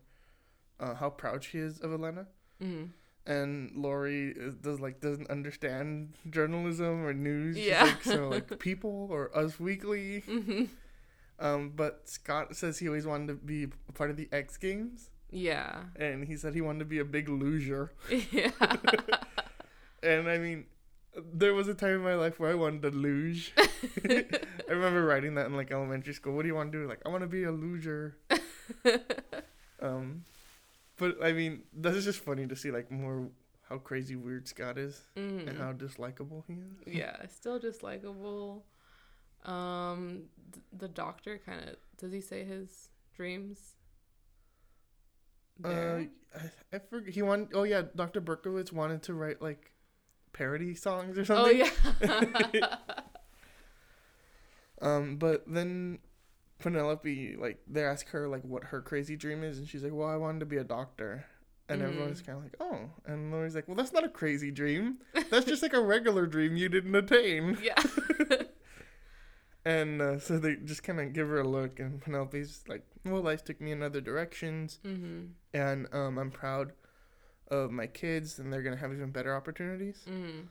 uh, 0.79 0.95
how 0.95 1.09
proud 1.09 1.43
she 1.43 1.57
is 1.57 1.79
of 1.79 1.91
Elena. 1.91 2.27
Mm-hmm. 2.61 2.85
And 3.25 3.71
Lori 3.75 4.33
is, 4.35 4.55
does 4.55 4.79
like 4.79 4.99
doesn't 4.99 5.29
understand 5.29 6.15
journalism 6.29 7.05
or 7.05 7.13
news. 7.13 7.57
Yeah. 7.57 7.83
like, 7.85 8.03
so 8.03 8.29
like 8.29 8.59
People 8.59 9.07
or 9.09 9.35
Us 9.37 9.59
Weekly. 9.59 10.23
Mm-hmm. 10.27 10.65
Um, 11.43 11.71
but 11.75 12.07
Scott 12.09 12.55
says 12.55 12.79
he 12.79 12.87
always 12.87 13.05
wanted 13.05 13.27
to 13.27 13.33
be 13.35 13.67
part 13.93 14.09
of 14.09 14.15
the 14.17 14.27
X 14.31 14.57
Games. 14.57 15.09
Yeah. 15.29 15.83
and 15.95 16.25
he 16.25 16.37
said 16.37 16.53
he 16.55 16.61
wanted 16.61 16.79
to 16.79 16.85
be 16.85 16.99
a 16.99 17.05
big 17.05 17.27
loser. 17.29 17.91
Yeah. 18.31 18.51
And 20.01 20.29
I 20.29 20.37
mean, 20.37 20.65
there 21.33 21.53
was 21.53 21.67
a 21.67 21.73
time 21.73 21.95
in 21.95 22.01
my 22.03 22.15
life 22.15 22.39
where 22.39 22.49
I 22.51 22.55
wanted 22.55 22.81
to 22.83 22.89
luge. 22.91 23.53
I 23.57 24.25
remember 24.71 25.05
writing 25.05 25.35
that 25.35 25.45
in 25.47 25.55
like 25.55 25.71
elementary 25.71 26.13
school. 26.13 26.33
What 26.35 26.41
do 26.43 26.47
you 26.49 26.55
want 26.55 26.71
to 26.71 26.77
do? 26.81 26.87
Like, 26.87 27.01
I 27.05 27.09
want 27.09 27.21
to 27.23 27.27
be 27.27 27.43
a 27.43 27.51
loser. 27.51 28.17
um, 29.81 30.23
but 30.97 31.17
I 31.23 31.31
mean, 31.33 31.63
that's 31.73 32.03
just 32.03 32.19
funny 32.23 32.47
to 32.47 32.55
see 32.55 32.71
like 32.71 32.91
more 32.91 33.27
how 33.69 33.77
crazy 33.77 34.15
weird 34.15 34.47
Scott 34.47 34.77
is 34.77 35.01
and 35.15 35.47
Mhm. 35.47 35.57
how 35.57 35.73
dislikable 35.73 36.43
he 36.47 36.53
is. 36.53 36.95
yeah, 36.97 37.15
still 37.27 37.59
just 37.59 37.81
likable. 37.83 38.65
Um, 39.45 40.23
th- 40.53 40.63
the 40.77 40.87
doctor 40.87 41.39
kind 41.45 41.61
of 41.69 41.75
does 41.97 42.11
he 42.13 42.21
say 42.21 42.43
his 42.45 42.89
dreams? 43.15 43.75
Uh, 45.63 45.69
I, 45.69 46.09
I 46.73 46.79
forget. 46.79 47.13
He 47.13 47.21
wanted. 47.21 47.49
Oh 47.53 47.63
yeah, 47.63 47.83
Dr. 47.95 48.21
Berkowitz 48.21 48.71
wanted 48.71 49.03
to 49.03 49.13
write 49.13 49.41
like 49.41 49.71
parody 50.33 50.73
songs 50.75 51.17
or 51.17 51.25
something. 51.25 51.61
oh 52.01 52.49
yeah. 52.53 52.75
Um, 54.81 55.15
but 55.15 55.43
then 55.47 55.99
Penelope, 56.59 57.37
like, 57.39 57.59
they 57.67 57.85
ask 57.85 58.09
her, 58.09 58.27
like, 58.27 58.43
what 58.43 58.65
her 58.65 58.81
crazy 58.81 59.15
dream 59.15 59.41
is, 59.41 59.57
and 59.57 59.65
she's 59.67 59.81
like, 59.83 59.93
well, 59.93 60.09
I 60.09 60.17
wanted 60.17 60.39
to 60.39 60.45
be 60.45 60.57
a 60.57 60.63
doctor. 60.65 61.25
And 61.69 61.81
Mhm. 61.81 61.85
everyone's 61.85 62.21
kind 62.21 62.37
of 62.37 62.43
like, 62.43 62.55
oh. 62.59 62.89
And 63.05 63.31
Lori's 63.31 63.55
like, 63.55 63.67
well, 63.69 63.75
that's 63.77 63.93
not 63.93 64.03
a 64.03 64.09
crazy 64.09 64.51
dream. 64.51 64.97
That's 65.29 65.45
just 65.45 65.61
like 65.63 65.71
a 65.73 65.79
regular 65.81 66.25
dream 66.25 66.57
you 66.57 66.67
didn't 66.67 66.93
attain. 66.95 67.57
yeah. 67.63 67.81
And 69.65 70.01
uh, 70.01 70.19
so 70.27 70.37
they 70.37 70.55
just 70.57 70.83
kind 70.83 70.99
of 70.99 71.13
give 71.13 71.27
her 71.27 71.39
a 71.39 71.47
look, 71.47 71.79
and 71.79 72.01
Penelope's 72.01 72.63
like, 72.67 72.83
well, 73.05 73.21
life 73.21 73.43
took 73.43 73.59
me 73.61 73.71
in 73.71 73.81
other 73.83 74.01
directions, 74.01 74.79
mhm. 74.83 75.29
and 75.53 75.87
um, 75.93 76.17
I'm 76.17 76.31
proud 76.31 76.73
of 77.49 77.71
my 77.71 77.87
kids, 77.87 78.39
and 78.39 78.51
they're 78.51 78.61
going 78.63 78.75
to 78.75 78.81
have 78.81 78.93
even 78.93 79.11
better 79.11 79.35
opportunities. 79.35 80.05
Mhm. 80.07 80.47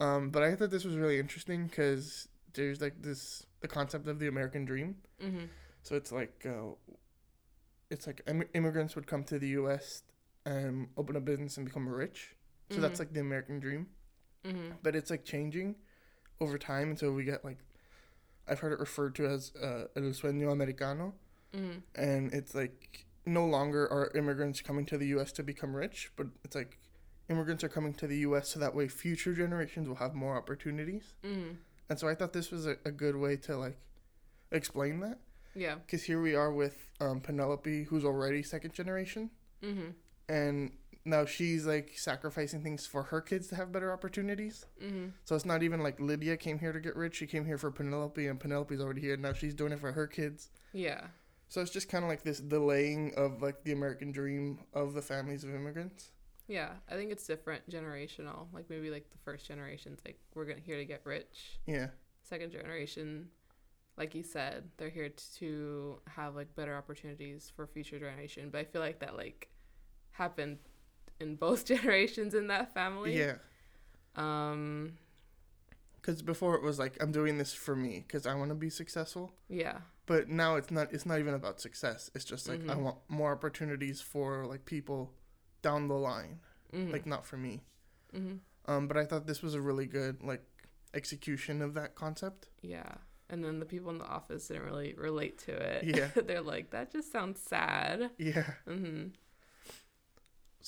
Um, 0.00 0.30
but 0.30 0.42
I 0.44 0.54
thought 0.54 0.70
this 0.70 0.84
was 0.84 0.96
really 0.96 1.18
interesting 1.18 1.66
because 1.66 2.28
there's 2.54 2.80
like 2.80 3.02
this, 3.02 3.44
the 3.60 3.68
concept 3.68 4.06
of 4.06 4.18
the 4.20 4.28
American 4.28 4.64
dream. 4.64 4.96
Mhm. 5.20 5.48
So 5.82 5.96
it's 5.96 6.12
like 6.12 6.46
uh, 6.46 6.74
it's 7.90 8.06
like 8.06 8.20
Im- 8.26 8.48
immigrants 8.54 8.94
would 8.96 9.06
come 9.06 9.24
to 9.24 9.38
the 9.38 9.48
U.S. 9.60 10.02
and 10.44 10.88
open 10.96 11.16
a 11.16 11.20
business 11.20 11.56
and 11.56 11.66
become 11.66 11.88
rich. 11.88 12.34
So 12.70 12.80
that's 12.80 12.96
Mhm. 12.96 12.98
like 13.00 13.12
the 13.14 13.20
American 13.20 13.60
dream, 13.60 13.88
Mhm. 14.44 14.74
but 14.82 14.94
it's 14.94 15.10
like 15.10 15.24
changing 15.24 15.76
over 16.40 16.58
time. 16.58 16.90
And 16.90 16.98
so 16.98 17.10
we 17.12 17.24
get 17.24 17.44
like 17.44 17.58
I've 18.48 18.60
heard 18.60 18.72
it 18.72 18.80
referred 18.80 19.14
to 19.16 19.26
as 19.26 19.52
uh, 19.56 19.86
el 19.96 20.02
sueño 20.12 20.50
americano, 20.52 21.14
Mhm. 21.54 21.82
and 21.94 22.32
it's 22.34 22.54
like 22.54 23.06
no 23.26 23.46
longer 23.46 23.86
are 23.90 24.10
immigrants 24.14 24.60
coming 24.62 24.86
to 24.86 24.96
the 24.98 25.06
U.S. 25.08 25.32
to 25.32 25.42
become 25.42 25.74
rich, 25.74 26.10
but 26.16 26.26
it's 26.44 26.54
like 26.54 26.78
immigrants 27.28 27.62
are 27.64 27.68
coming 27.68 27.92
to 27.94 28.06
the 28.06 28.18
U.S. 28.28 28.48
so 28.48 28.58
that 28.60 28.74
way 28.74 28.88
future 28.88 29.34
generations 29.34 29.86
will 29.88 29.96
have 29.96 30.14
more 30.14 30.36
opportunities. 30.36 31.14
Mhm. 31.22 31.56
And 31.90 31.98
so 31.98 32.08
I 32.08 32.14
thought 32.14 32.32
this 32.32 32.50
was 32.50 32.66
a, 32.66 32.76
a 32.84 32.90
good 32.90 33.16
way 33.16 33.36
to 33.36 33.56
like 33.56 33.78
explain 34.50 35.00
that. 35.00 35.18
Yeah. 35.54 35.76
Because 35.76 36.04
here 36.04 36.20
we 36.20 36.34
are 36.34 36.52
with 36.52 36.90
um, 37.00 37.20
Penelope, 37.20 37.84
who's 37.84 38.04
already 38.04 38.42
second 38.42 38.72
generation, 38.74 39.30
Mhm. 39.62 39.94
and 40.28 40.72
now 41.04 41.24
she's 41.24 41.66
like 41.66 41.92
sacrificing 41.96 42.62
things 42.62 42.86
for 42.86 43.04
her 43.04 43.20
kids 43.20 43.48
to 43.48 43.56
have 43.56 43.72
better 43.72 43.92
opportunities. 43.92 44.66
Mhm. 44.82 45.12
So 45.24 45.34
it's 45.34 45.44
not 45.44 45.62
even 45.62 45.82
like 45.82 46.00
Lydia 46.00 46.36
came 46.36 46.58
here 46.58 46.72
to 46.72 46.80
get 46.80 46.96
rich; 46.96 47.16
she 47.16 47.26
came 47.26 47.44
here 47.46 47.58
for 47.58 47.70
Penelope, 47.70 48.26
and 48.26 48.38
Penelope's 48.40 48.80
already 48.80 49.00
here. 49.00 49.16
Now 49.16 49.32
she's 49.32 49.54
doing 49.54 49.72
it 49.72 49.80
for 49.80 49.92
her 49.92 50.06
kids. 50.06 50.50
Yeah. 50.72 51.08
So 51.48 51.62
it's 51.62 51.70
just 51.70 51.88
kind 51.88 52.04
of 52.04 52.10
like 52.10 52.22
this 52.22 52.40
delaying 52.40 53.14
of 53.16 53.40
like 53.40 53.64
the 53.64 53.72
American 53.72 54.12
dream 54.12 54.58
of 54.74 54.92
the 54.94 55.00
families 55.02 55.44
of 55.44 55.54
immigrants. 55.54 56.12
Yeah. 56.46 56.72
I 56.90 56.94
think 56.94 57.10
it's 57.10 57.26
different 57.26 57.68
generational. 57.70 58.52
Like 58.52 58.68
maybe 58.68 58.90
like 58.90 59.10
the 59.10 59.18
first 59.18 59.46
generation's 59.46 60.00
like 60.04 60.18
we're 60.34 60.44
gonna 60.44 60.60
here 60.60 60.76
to 60.76 60.84
get 60.84 61.02
rich. 61.04 61.58
Yeah, 61.66 61.88
Second 62.22 62.52
generation, 62.52 63.28
like 63.96 64.14
you 64.14 64.22
said, 64.22 64.70
they're 64.76 64.90
here 64.90 65.10
to 65.38 66.00
have 66.06 66.34
like 66.36 66.54
better 66.54 66.76
opportunities 66.76 67.50
for 67.54 67.66
future 67.66 67.98
generation. 67.98 68.50
But 68.50 68.58
I 68.58 68.64
feel 68.64 68.82
like 68.82 68.98
that 69.00 69.16
like 69.16 69.48
happened 70.10 70.58
in 71.20 71.36
both 71.36 71.64
generations 71.72 72.34
in 72.34 72.46
that 72.48 72.74
family. 72.74 73.18
yeah. 73.18 73.34
Um. 74.16 74.94
Because 76.00 76.22
before 76.22 76.54
it 76.54 76.62
was 76.62 76.78
like 76.78 76.96
I'm 77.02 77.12
doing 77.12 77.38
this 77.38 77.52
for 77.52 77.76
me 77.76 78.04
because 78.06 78.26
I 78.26 78.34
want 78.34 78.48
to 78.50 78.54
be 78.54 78.70
successful. 78.70 79.32
Yeah. 79.48 79.78
But 80.06 80.28
now 80.28 80.56
it's 80.56 80.70
not. 80.70 80.92
It's 80.92 81.04
not 81.04 81.18
even 81.18 81.34
about 81.34 81.60
success. 81.60 82.10
It's 82.14 82.24
just 82.24 82.48
like 82.48 82.60
I 82.68 82.74
Mhm. 82.74 82.82
want 82.82 82.96
more 83.08 83.32
opportunities 83.32 84.00
for 84.00 84.46
like 84.46 84.64
people 84.64 85.12
down 85.62 85.88
the 85.88 85.94
line. 85.94 86.40
Mhm. 86.72 86.92
like 86.92 87.06
not 87.06 87.24
for 87.26 87.36
me. 87.38 87.62
Mhm. 88.14 88.40
Um, 88.66 88.88
but 88.88 88.96
I 88.98 89.04
thought 89.06 89.26
this 89.26 89.40
was 89.42 89.54
a 89.54 89.60
really 89.60 89.86
good 89.86 90.22
like 90.22 90.42
execution 90.94 91.62
of 91.62 91.74
that 91.74 91.94
concept. 91.94 92.48
Yeah. 92.62 92.94
And 93.30 93.42
then 93.44 93.58
the 93.58 93.64
people 93.66 93.90
in 93.90 93.98
the 93.98 94.04
office 94.06 94.48
didn't 94.48 94.64
really 94.64 94.94
relate 94.94 95.38
to 95.40 95.52
it. 95.52 95.84
Yeah. 95.84 96.08
They're 96.26 96.42
like, 96.42 96.70
that 96.70 96.90
just 96.92 97.10
sounds 97.12 97.40
sad. 97.40 98.10
Yeah. 98.18 98.54
hmm 98.66 99.06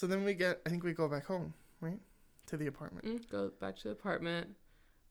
So 0.00 0.06
then 0.06 0.24
we 0.24 0.32
get, 0.32 0.62
I 0.64 0.70
think 0.70 0.82
we 0.82 0.94
go 0.94 1.08
back 1.08 1.26
home, 1.26 1.52
right? 1.82 2.00
To 2.46 2.56
the 2.56 2.68
apartment. 2.68 3.04
Mm, 3.04 3.30
go 3.30 3.50
back 3.60 3.76
to 3.80 3.88
the 3.88 3.90
apartment. 3.90 4.48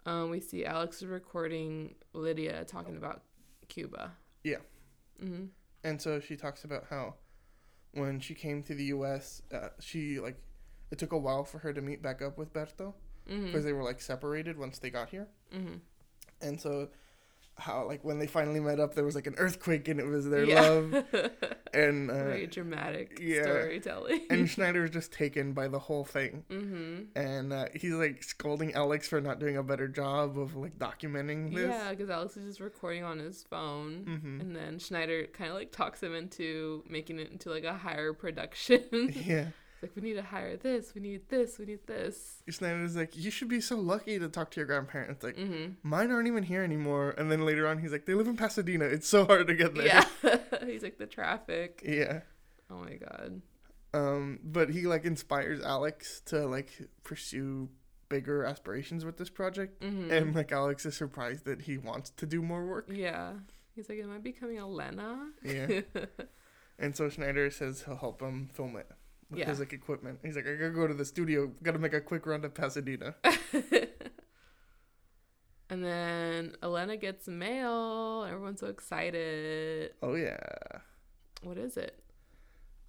Um, 0.07 0.31
we 0.31 0.39
see 0.39 0.65
Alex 0.65 1.03
is 1.03 1.07
recording 1.07 1.93
Lydia 2.13 2.65
talking 2.65 2.97
about 2.97 3.21
Cuba. 3.67 4.13
Yeah. 4.43 4.55
Mm-hmm. 5.23 5.43
And 5.83 6.01
so 6.01 6.19
she 6.19 6.35
talks 6.35 6.63
about 6.63 6.85
how 6.89 7.13
when 7.93 8.19
she 8.19 8.33
came 8.33 8.63
to 8.63 8.73
the 8.73 8.85
U.S., 8.85 9.43
uh, 9.53 9.67
she 9.79 10.19
like 10.19 10.41
it 10.89 10.97
took 10.97 11.11
a 11.11 11.17
while 11.19 11.43
for 11.43 11.59
her 11.59 11.71
to 11.71 11.81
meet 11.81 12.01
back 12.01 12.23
up 12.23 12.39
with 12.39 12.51
Berto 12.51 12.95
Mm-hmm. 13.29 13.45
because 13.45 13.63
they 13.63 13.73
were 13.73 13.83
like 13.83 14.01
separated 14.01 14.57
once 14.57 14.79
they 14.79 14.89
got 14.89 15.09
here. 15.09 15.27
mm-hmm. 15.55 15.75
And 16.41 16.59
so 16.59 16.89
how 17.59 17.85
like 17.85 18.03
when 18.03 18.17
they 18.19 18.27
finally 18.27 18.59
met 18.59 18.79
up, 18.79 18.95
there 18.95 19.03
was 19.05 19.15
like 19.15 19.27
an 19.27 19.35
earthquake 19.37 19.87
and 19.87 19.99
it 19.99 20.05
was 20.05 20.27
their 20.29 20.43
yeah. 20.45 20.61
love. 20.61 21.03
And 21.71 22.09
uh, 22.09 22.15
Very 22.15 22.47
dramatic 22.47 23.19
yeah. 23.21 23.43
storytelling. 23.43 24.21
and 24.31 24.49
Schneider 24.49 24.85
is 24.85 24.89
just 24.89 25.11
taken 25.13 25.53
by 25.53 25.67
the 25.67 25.77
whole 25.77 26.03
thing. 26.03 26.43
mm-hmm. 26.49 27.03
And 27.15 27.53
uh, 27.53 27.65
he's 27.75 27.93
like 27.93 28.23
scolding 28.23 28.73
Alex 28.73 29.07
for 29.07 29.21
not 29.21 29.39
doing 29.39 29.55
a 29.55 29.61
better 29.61 29.87
job 29.87 30.39
of 30.39 30.55
like 30.55 30.79
documenting 30.79 31.53
this. 31.53 31.69
Yeah, 31.69 31.91
because 31.91 32.09
Alex 32.09 32.37
is 32.37 32.45
just 32.47 32.59
recording 32.59 33.03
on 33.03 33.19
his 33.19 33.43
phone, 33.43 34.03
Mhm. 34.09 34.41
and 34.41 34.55
then 34.55 34.79
Schneider 34.79 35.27
kind 35.27 35.51
of 35.51 35.57
like 35.57 35.71
talks 35.71 36.01
him 36.01 36.15
into 36.15 36.83
making 36.89 37.19
it 37.19 37.29
into 37.31 37.51
like 37.51 37.65
a 37.65 37.73
higher 37.73 38.13
production. 38.13 38.81
Yeah. 39.13 39.49
like 39.81 39.91
we 39.95 40.01
need 40.01 40.13
to 40.15 40.21
hire 40.23 40.57
this, 40.57 40.93
we 40.93 41.01
need 41.01 41.29
this, 41.29 41.57
we 41.59 41.65
need 41.65 41.85
this. 41.87 42.41
Schneider's 42.49 42.95
like, 42.95 43.15
you 43.17 43.31
should 43.31 43.47
be 43.47 43.61
so 43.61 43.77
lucky 43.77 44.19
to 44.19 44.27
talk 44.27 44.51
to 44.51 44.59
your 44.59 44.67
grandparents. 44.67 45.23
Like, 45.23 45.37
Mm-hmm. 45.37 45.73
mine 45.83 46.11
aren't 46.11 46.27
even 46.27 46.43
here 46.43 46.63
anymore. 46.63 47.13
And 47.17 47.31
then 47.31 47.45
later 47.45 47.67
on, 47.67 47.77
he's 47.79 47.91
like, 47.91 48.05
they 48.05 48.13
live 48.13 48.27
in 48.27 48.35
Pasadena. 48.37 48.85
It's 48.85 49.07
so 49.07 49.25
hard 49.25 49.47
to 49.47 49.53
get 49.55 49.75
there. 49.75 49.85
Yeah, 49.85 50.05
he's 50.65 50.83
like 50.83 50.97
the 50.97 51.07
traffic. 51.07 51.81
Yeah. 51.85 52.21
Oh 52.69 52.77
my 52.77 52.95
god. 52.95 53.41
Um, 53.93 54.39
but 54.43 54.69
he 54.69 54.83
like 54.85 55.05
inspires 55.05 55.61
Alex 55.63 56.21
to 56.27 56.45
like 56.45 56.69
pursue 57.03 57.69
bigger 58.09 58.43
aspirations 58.43 59.03
with 59.05 59.17
this 59.17 59.29
project. 59.29 59.81
Mm-hmm. 59.81 60.11
And 60.11 60.35
like 60.35 60.51
Alex 60.51 60.85
is 60.85 60.95
surprised 60.95 61.45
that 61.45 61.61
he 61.61 61.77
wants 61.77 62.09
to 62.11 62.25
do 62.25 62.41
more 62.41 62.65
work. 62.65 62.87
yeah, 62.91 63.33
he's 63.75 63.87
like, 63.89 63.99
am 63.99 64.11
I 64.11 64.17
becoming 64.19 64.59
a 64.59 64.67
Lena? 64.67 65.29
Yeah. 65.43 65.81
and 66.79 66.95
so 66.95 67.09
Schneider 67.09 67.49
says 67.49 67.83
he'll 67.85 67.95
help 67.97 68.21
him 68.21 68.49
film 68.53 68.75
it 68.75 68.87
with 69.29 69.39
Yeah. 69.39 69.47
his 69.49 69.59
like 69.59 69.73
equipment. 69.73 70.19
He's 70.23 70.35
like, 70.35 70.47
I 70.47 70.53
gotta 70.55 70.71
go 70.71 70.87
to 70.87 70.93
the 70.93 71.05
studio, 71.05 71.51
gotta 71.63 71.79
make 71.79 71.93
a 71.93 72.01
quick 72.01 72.25
run 72.25 72.41
to 72.41 72.49
Pasadena. 72.49 73.15
and 75.69 75.83
then 75.83 76.55
Elena 76.63 76.97
gets 76.97 77.27
mail. 77.27 78.25
Everyone's 78.27 78.59
so 78.59 78.67
excited. 78.67 79.91
oh 80.01 80.15
yeah. 80.15 80.37
What 81.43 81.57
is 81.57 81.77
it? 81.77 82.03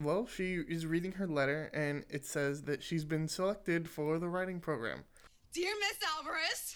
Well, 0.03 0.27
she 0.27 0.55
is 0.55 0.87
reading 0.87 1.13
her 1.13 1.27
letter 1.27 1.71
and 1.75 2.05
it 2.09 2.25
says 2.25 2.63
that 2.63 2.83
she's 2.83 3.05
been 3.05 3.29
selected 3.29 3.89
for 3.89 4.19
the 4.19 4.29
writing 4.29 4.59
program. 4.61 5.05
Dear 5.53 5.73
Miss 5.79 5.99
Alvarez, 6.17 6.75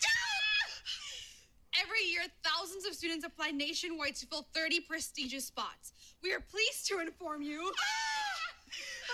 every 1.81 2.05
year 2.11 2.23
thousands 2.45 2.85
of 2.87 2.95
students 2.95 3.25
apply 3.25 3.51
nationwide 3.53 4.17
to 4.17 4.27
fill 4.27 4.47
30 4.55 4.81
prestigious 4.81 5.47
spots. 5.47 5.93
We 6.23 6.33
are 6.35 6.41
pleased 6.41 6.87
to 6.89 6.99
inform 7.01 7.41
you 7.43 7.63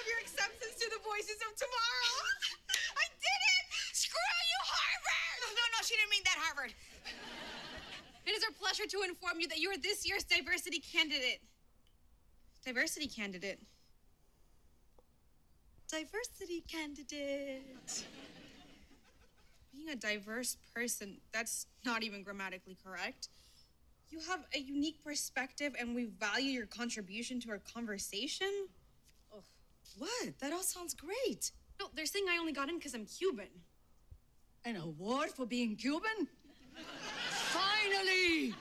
of 0.00 0.06
your 0.08 0.20
acceptance 0.24 0.74
to 0.80 0.88
the 0.88 1.00
Voices 1.04 1.36
of 1.44 1.52
Tomorrow. 1.60 2.16
I 2.96 3.06
did 3.20 3.40
it! 3.52 3.64
Screw 3.92 4.16
you, 4.16 4.60
Harvard! 4.64 5.38
No, 5.52 5.64
no, 5.76 5.78
she 5.84 5.94
didn't 6.00 6.10
mean 6.10 6.24
that, 6.24 6.38
Harvard. 6.40 6.72
It 8.24 8.32
is 8.32 8.42
our 8.44 8.54
pleasure 8.56 8.88
to 8.88 9.02
inform 9.04 9.40
you 9.40 9.48
that 9.48 9.58
you 9.58 9.70
are 9.70 9.76
this 9.76 10.08
year's 10.08 10.24
diversity 10.24 10.80
candidate. 10.80 11.40
Diversity 12.64 13.08
candidate. 13.08 13.60
Diversity 15.88 16.64
candidate 16.66 17.62
being 19.72 19.88
a 19.88 19.96
diverse 19.96 20.56
person, 20.74 21.18
that's 21.32 21.66
not 21.84 22.02
even 22.02 22.22
grammatically 22.22 22.76
correct. 22.84 23.28
You 24.10 24.20
have 24.28 24.40
a 24.54 24.58
unique 24.58 25.02
perspective 25.04 25.74
and 25.78 25.94
we 25.94 26.06
value 26.06 26.50
your 26.50 26.66
contribution 26.66 27.40
to 27.40 27.50
our 27.50 27.58
conversation. 27.58 28.68
What? 29.98 30.38
That 30.40 30.52
all 30.52 30.62
sounds 30.62 30.94
great. 30.94 31.50
No, 31.78 31.86
they're 31.94 32.06
saying 32.06 32.26
I 32.30 32.38
only 32.38 32.52
got 32.52 32.68
in 32.68 32.76
because 32.76 32.94
I'm 32.94 33.06
Cuban. 33.06 33.48
An 34.64 34.76
award 34.76 35.30
for 35.30 35.46
being 35.46 35.76
Cuban? 35.76 36.28
Finally! 37.30 38.54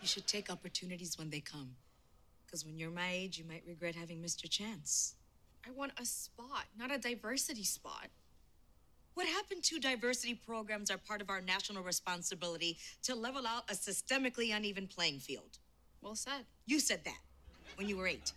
You 0.00 0.08
should 0.08 0.26
take 0.26 0.50
opportunities 0.50 1.16
when 1.16 1.30
they 1.30 1.40
come. 1.40 1.70
Because 2.44 2.66
when 2.66 2.76
you're 2.76 2.90
my 2.90 3.10
age, 3.10 3.38
you 3.38 3.44
might 3.44 3.62
regret 3.66 3.94
having 3.94 4.20
missed 4.20 4.42
your 4.42 4.50
chance. 4.50 5.14
I 5.66 5.70
want 5.70 5.92
a 5.98 6.04
spot, 6.04 6.64
not 6.76 6.92
a 6.92 6.98
diversity 6.98 7.64
spot. 7.64 8.08
What 9.14 9.26
happened 9.26 9.62
to 9.64 9.78
diversity 9.78 10.34
programs 10.34 10.90
are 10.90 10.98
part 10.98 11.22
of 11.22 11.30
our 11.30 11.40
national 11.40 11.82
responsibility 11.82 12.78
to 13.04 13.14
level 13.14 13.46
out 13.46 13.70
a 13.70 13.74
systemically 13.74 14.54
uneven 14.54 14.86
playing 14.86 15.20
field. 15.20 15.58
Well 16.00 16.16
said. 16.16 16.46
You 16.66 16.80
said 16.80 17.04
that 17.04 17.20
when 17.76 17.88
you 17.88 17.96
were 17.96 18.06
eight. 18.06 18.32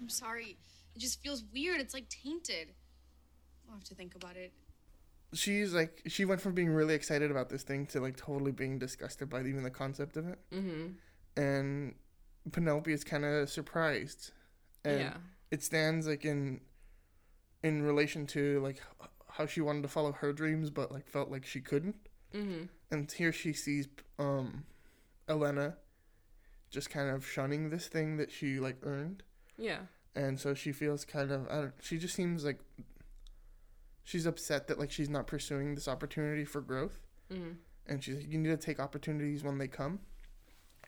I'm 0.00 0.08
sorry. 0.08 0.56
It 0.94 0.98
just 0.98 1.22
feels 1.22 1.44
weird. 1.52 1.80
It's 1.80 1.94
like 1.94 2.08
tainted. 2.08 2.68
I'll 3.68 3.74
have 3.76 3.84
to 3.84 3.94
think 3.94 4.14
about 4.14 4.36
it. 4.36 4.52
She's 5.32 5.72
like, 5.72 6.02
she 6.08 6.24
went 6.24 6.40
from 6.40 6.54
being 6.54 6.68
really 6.70 6.94
excited 6.94 7.30
about 7.30 7.48
this 7.48 7.62
thing 7.62 7.86
to 7.86 8.00
like 8.00 8.16
totally 8.16 8.52
being 8.52 8.78
disgusted 8.78 9.30
by 9.30 9.40
even 9.40 9.62
the 9.62 9.70
concept 9.70 10.16
of 10.16 10.28
it. 10.28 10.38
Mm-hmm. 10.52 11.40
And 11.40 11.94
Penelope 12.50 12.92
is 12.92 13.04
kind 13.04 13.24
of 13.24 13.48
surprised. 13.48 14.32
And 14.84 15.00
Yeah. 15.00 15.14
it 15.50 15.62
stands 15.62 16.06
like 16.06 16.24
in 16.24 16.60
in 17.62 17.82
relation 17.82 18.26
to 18.26 18.60
like 18.60 18.82
how 19.28 19.46
she 19.46 19.60
wanted 19.60 19.82
to 19.82 19.88
follow 19.88 20.10
her 20.12 20.32
dreams 20.32 20.68
but 20.68 20.90
like 20.90 21.06
felt 21.06 21.30
like 21.30 21.46
she 21.46 21.60
couldn't 21.60 21.94
Mm-hmm. 22.34 22.64
and 22.90 23.12
here 23.12 23.30
she 23.32 23.52
sees 23.52 23.86
um 24.18 24.64
elena 25.28 25.76
just 26.72 26.90
kind 26.90 27.08
of 27.10 27.24
shunning 27.24 27.70
this 27.70 27.86
thing 27.86 28.16
that 28.16 28.32
she 28.32 28.58
like 28.58 28.76
earned 28.82 29.22
Yeah. 29.56 29.82
and 30.16 30.40
so 30.40 30.54
she 30.54 30.72
feels 30.72 31.04
kind 31.04 31.30
of 31.30 31.46
i 31.48 31.54
don't 31.60 31.72
she 31.80 31.98
just 31.98 32.14
seems 32.14 32.44
like 32.44 32.58
she's 34.04 34.26
upset 34.26 34.66
that 34.66 34.78
like 34.78 34.90
she's 34.90 35.08
not 35.08 35.26
pursuing 35.26 35.74
this 35.76 35.86
opportunity 35.88 36.44
for 36.44 36.60
growth 36.60 36.98
Mm-hmm. 37.32 37.52
and 37.86 38.02
she's 38.04 38.16
like 38.16 38.30
you 38.30 38.38
need 38.38 38.48
to 38.50 38.56
take 38.56 38.80
opportunities 38.80 39.42
when 39.44 39.56
they 39.58 39.68
come 39.68 40.00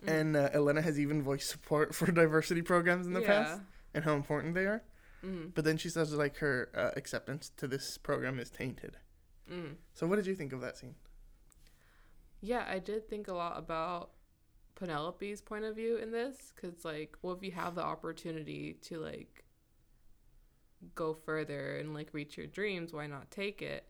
and 0.07 0.37
uh, 0.37 0.51
elena 0.53 0.83
has 0.83 0.99
even 0.99 1.23
voiced 1.23 1.49
support 1.49 1.95
for 1.95 2.11
diversity 2.13 2.61
programs 2.63 3.07
in 3.07 3.13
the 3.15 3.21
Yeah. 3.23 3.27
past 3.45 3.61
and 3.95 4.05
how 4.05 4.15
important 4.15 4.55
they 4.55 4.67
are 4.67 4.83
Mm-hmm. 5.25 5.49
but 5.55 5.65
then 5.65 5.79
she 5.79 5.89
says 5.89 6.13
like 6.13 6.37
her 6.39 6.69
uh, 6.77 6.91
acceptance 6.97 7.51
to 7.57 7.67
this 7.67 7.97
program 7.97 8.39
is 8.39 8.51
tainted. 8.51 8.99
Mm. 9.51 9.77
So 9.95 10.07
what 10.07 10.17
did 10.17 10.27
you 10.27 10.35
think 10.35 10.53
of 10.53 10.61
that 10.61 10.77
scene? 10.77 10.97
Yeah, 12.43 12.65
I 12.69 12.79
did 12.79 13.09
think 13.09 13.29
a 13.29 13.33
lot 13.33 13.59
about 13.59 14.11
Penelope's 14.77 15.41
point 15.41 15.65
of 15.65 15.77
view 15.77 15.97
in 15.97 16.11
this 16.11 16.53
because, 16.55 16.85
like, 16.85 17.17
well, 17.23 17.35
if 17.35 17.43
you 17.43 17.53
have 17.53 17.75
the 17.75 17.83
opportunity 17.83 18.75
to 18.83 18.99
like 18.99 19.45
go 20.95 21.15
further 21.15 21.77
and 21.79 21.95
like 21.95 22.11
reach 22.13 22.37
your 22.37 22.47
dreams, 22.47 22.93
why 22.93 23.07
not 23.07 23.31
take 23.31 23.63
it? 23.63 23.87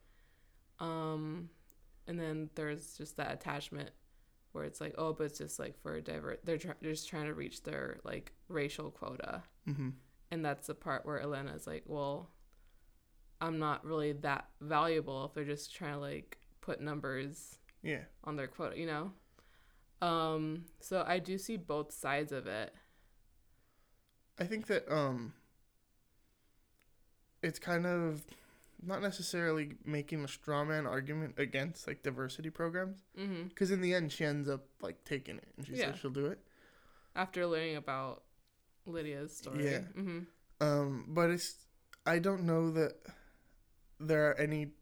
Um, 0.81 1.49
and 2.07 2.19
then 2.19 2.51
there's 2.55 2.97
just 2.97 3.17
that 3.17 3.33
attachment 3.33 3.91
where 4.53 4.65
it's 4.65 4.81
like, 4.81 4.95
oh, 4.99 5.13
but 5.13 5.25
it's 5.25 5.39
just 5.39 5.59
like 5.59 5.81
for 5.83 5.95
a 5.97 6.03
diver, 6.03 6.37
they're, 6.45 6.59
they're 6.59 6.93
just 6.93 7.09
trying 7.09 7.27
to 7.27 7.35
reach 7.35 7.63
their 7.63 7.99
like 8.05 8.33
racial 8.49 8.91
quota, 8.91 9.43
Mm-hmm. 9.69 9.91
and 10.31 10.45
that's 10.45 10.67
the 10.67 10.75
part 10.75 11.07
where 11.07 11.19
Elena's 11.21 11.67
like, 11.67 11.85
well, 11.87 12.31
I'm 13.41 13.59
not 13.59 13.85
really 13.85 14.13
that 14.13 14.47
valuable 14.61 15.25
if 15.25 15.33
they're 15.35 15.45
just 15.45 15.75
trying 15.75 15.95
to 15.95 15.99
like 15.99 16.39
put 16.61 16.81
numbers 16.81 17.59
Yeah. 17.83 18.03
on 18.25 18.37
their 18.37 18.47
quota, 18.47 18.79
you 18.79 18.87
know? 18.87 19.11
Um, 20.05 20.65
so 20.81 21.05
I 21.07 21.19
do 21.19 21.39
see 21.39 21.57
both 21.57 21.93
sides 21.93 22.33
of 22.33 22.47
it. 22.47 22.75
I 24.39 24.45
think 24.45 24.67
that 24.67 24.91
um 24.93 25.33
it's 27.43 27.59
kind 27.59 27.87
of 27.87 28.23
not 28.83 29.01
necessarily 29.01 29.75
making 29.85 30.25
a 30.25 30.29
straw 30.29 30.65
man 30.65 30.87
argument 30.87 31.35
against 31.39 31.87
like 31.87 32.03
diversity 32.03 32.51
programs 32.51 32.99
because 33.49 33.71
in 33.71 33.81
the 33.81 33.95
end 33.95 34.13
she 34.13 34.25
ends 34.25 34.49
up 34.49 34.65
like 34.83 35.03
taking 35.05 35.37
it 35.37 35.49
and 35.57 35.67
she 35.67 35.75
Yeah. 35.75 35.93
says 35.93 36.01
she'll 36.01 36.11
do 36.11 36.27
it. 36.27 36.39
After 37.17 37.47
learning 37.47 37.77
about 37.77 38.25
Lydia's 38.87 39.35
story. 39.37 39.65
Yeah. 39.65 39.81
hmm 39.95 40.21
Um 40.61 41.07
but 41.09 41.31
it's 41.31 41.55
I 42.05 42.19
don't 42.19 42.43
know 42.45 42.71
that 42.73 42.95
there 44.01 44.29
are 44.31 44.35
any 44.35 44.73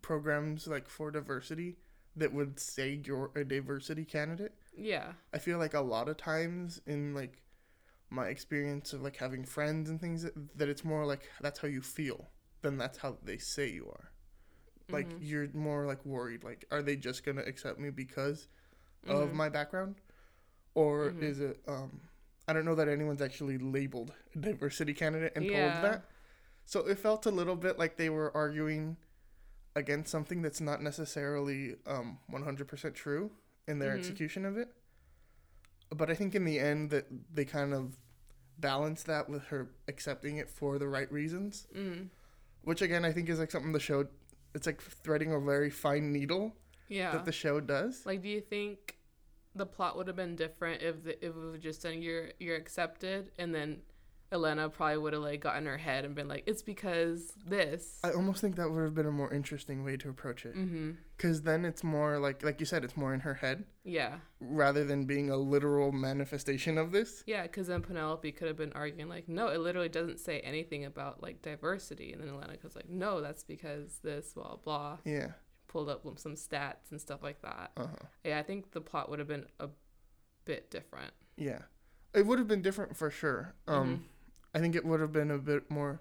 programs 0.00 0.66
like 0.66 0.88
for 0.88 1.10
diversity 1.10 1.76
that 2.16 2.32
would 2.32 2.58
say 2.58 3.00
you're 3.04 3.30
a 3.36 3.44
diversity 3.44 4.04
candidate. 4.04 4.54
Yeah. 4.76 5.12
I 5.32 5.38
feel 5.38 5.58
like 5.58 5.74
a 5.74 5.80
lot 5.80 6.08
of 6.08 6.16
times 6.16 6.80
in 6.86 7.14
like 7.14 7.42
my 8.10 8.28
experience 8.28 8.92
of 8.92 9.02
like 9.02 9.16
having 9.16 9.44
friends 9.44 9.90
and 9.90 10.00
things 10.00 10.22
that, 10.22 10.34
that 10.58 10.68
it's 10.68 10.84
more 10.84 11.06
like 11.06 11.30
that's 11.40 11.60
how 11.60 11.68
you 11.68 11.82
feel 11.82 12.28
than 12.62 12.78
that's 12.78 12.98
how 12.98 13.18
they 13.24 13.38
say 13.38 13.70
you 13.70 13.86
are. 13.88 14.10
Like 14.90 15.10
Mhm. 15.10 15.18
you're 15.18 15.48
more 15.54 15.86
like 15.86 16.04
worried 16.06 16.44
like 16.44 16.66
are 16.70 16.82
they 16.82 16.96
just 16.96 17.24
going 17.24 17.36
to 17.38 17.46
accept 17.46 17.78
me 17.78 17.90
because 17.90 18.48
of 19.08 19.32
Mhm. 19.32 19.34
my 19.34 19.48
background 19.48 19.96
or 20.74 21.08
Mhm. 21.08 21.20
is 21.20 21.40
it 21.40 21.60
um 21.68 22.00
I 22.48 22.52
don't 22.52 22.64
know 22.64 22.74
that 22.76 22.88
anyone's 22.88 23.22
actually 23.22 23.58
labeled 23.58 24.12
a 24.34 24.38
diversity 24.38 24.94
candidate 24.94 25.32
and 25.36 25.48
Yeah. 25.48 25.50
told 25.52 25.80
that. 25.82 26.04
So 26.66 26.80
it 26.86 26.98
felt 26.98 27.26
a 27.26 27.30
little 27.30 27.56
bit 27.56 27.78
like 27.78 27.96
they 27.96 28.10
were 28.10 28.36
arguing 28.36 28.96
against 29.76 30.10
something 30.10 30.42
that's 30.42 30.60
not 30.60 30.82
necessarily 30.82 31.76
um 31.86 32.18
100% 32.28 32.94
true 32.94 33.30
in 33.68 33.78
their 33.78 33.94
Mhm. 33.94 33.98
execution 33.98 34.44
of 34.44 34.56
it. 34.56 34.68
But 35.90 36.10
I 36.10 36.14
think 36.14 36.34
in 36.34 36.44
the 36.44 36.58
end 36.58 36.90
that 36.90 37.06
they 37.34 37.44
kind 37.44 37.72
of 37.74 37.98
balance 38.58 39.02
that 39.04 39.28
with 39.28 39.44
her 39.44 39.70
accepting 39.88 40.36
it 40.36 40.48
for 40.48 40.78
the 40.78 40.88
right 40.88 41.10
reasons, 41.12 41.66
Mm. 41.74 42.08
which 42.62 42.82
again 42.82 43.04
I 43.04 43.12
think 43.12 43.28
is 43.28 43.38
like 43.38 43.50
something 43.50 43.72
the 43.72 43.80
show 43.80 44.08
it's 44.54 44.66
like 44.66 44.80
threading 44.82 45.32
a 45.32 45.40
very 45.40 45.70
fine 45.70 46.12
needle 46.12 46.54
Yeah. 46.88 47.12
that 47.12 47.24
the 47.24 47.32
show 47.32 47.58
does. 47.58 48.04
Like, 48.04 48.20
do 48.20 48.28
you 48.28 48.42
think 48.42 48.98
the 49.54 49.64
plot 49.64 49.96
would 49.96 50.06
have 50.08 50.16
been 50.16 50.36
different 50.36 50.82
if 50.82 51.02
the, 51.04 51.12
if 51.24 51.34
it 51.34 51.38
was 51.38 51.60
just 51.60 51.80
saying 51.80 52.02
you're 52.02 52.32
you're 52.38 52.56
accepted, 52.56 53.32
and 53.38 53.54
then 53.54 53.82
Elena 54.32 54.68
probably 54.70 54.98
would 54.98 55.12
have 55.12 55.22
like 55.22 55.40
gotten 55.40 55.66
her 55.66 55.76
head 55.76 56.04
and 56.04 56.14
been 56.14 56.26
like, 56.28 56.44
it's 56.46 56.62
because 56.62 57.32
this. 57.46 57.98
I 58.02 58.10
almost 58.12 58.40
think 58.40 58.56
that 58.56 58.70
would 58.70 58.82
have 58.82 58.94
been 58.94 59.06
a 59.06 59.12
more 59.12 59.32
interesting 59.32 59.84
way 59.84 59.96
to 59.98 60.08
approach 60.08 60.46
it. 60.46 60.56
mm-hmm. 60.56 60.92
Because 61.16 61.42
then 61.42 61.64
it's 61.64 61.84
more 61.84 62.18
like, 62.18 62.42
like 62.42 62.58
you 62.58 62.66
said, 62.66 62.82
it's 62.82 62.96
more 62.96 63.14
in 63.14 63.20
her 63.20 63.34
head 63.34 63.64
Yeah, 63.84 64.16
rather 64.40 64.84
than 64.84 65.04
being 65.04 65.30
a 65.30 65.36
literal 65.36 65.92
manifestation 65.92 66.78
of 66.78 66.90
this. 66.90 67.22
yeah, 67.26 67.42
because 67.42 67.66
then 67.68 67.82
Penelope 67.82 68.32
could 68.32 68.48
have 68.48 68.56
been 68.56 68.72
arguing 68.72 69.08
like, 69.08 69.28
no, 69.28 69.48
it 69.48 69.60
literally 69.60 69.88
doesn't 69.88 70.18
say 70.18 70.40
anything 70.40 70.84
about 70.84 71.22
like 71.22 71.42
diversity, 71.42 72.12
and 72.12 72.20
then 72.22 72.28
Elena 72.30 72.56
was 72.64 72.74
like, 72.74 72.88
no, 72.88 73.20
that's 73.20 73.44
because 73.44 73.98
this, 74.02 74.32
blah 74.32 74.56
blah. 74.56 74.98
Yeah. 75.04 75.32
Pulled 75.68 75.88
up 75.88 76.02
some 76.16 76.34
stats 76.34 76.90
and 76.90 77.00
stuff 77.00 77.22
like 77.22 77.40
that. 77.42 77.70
Uh 77.76 77.86
huh. 77.86 78.06
Yeah, 78.24 78.38
I 78.38 78.42
think 78.42 78.72
the 78.72 78.80
plot 78.80 79.08
would 79.08 79.18
have 79.20 79.28
been 79.28 79.46
a 79.60 79.68
bit 80.44 80.70
different. 80.70 81.12
Yeah. 81.36 81.60
It 82.14 82.26
would 82.26 82.38
have 82.38 82.48
been 82.48 82.60
different 82.62 82.96
for 82.96 83.10
sure. 83.10 83.54
Um, 83.66 84.04
I 84.54 84.58
think 84.60 84.74
it 84.76 84.84
would 84.84 85.00
have 85.00 85.12
been 85.12 85.30
a 85.30 85.38
bit 85.38 85.70
more 85.70 86.00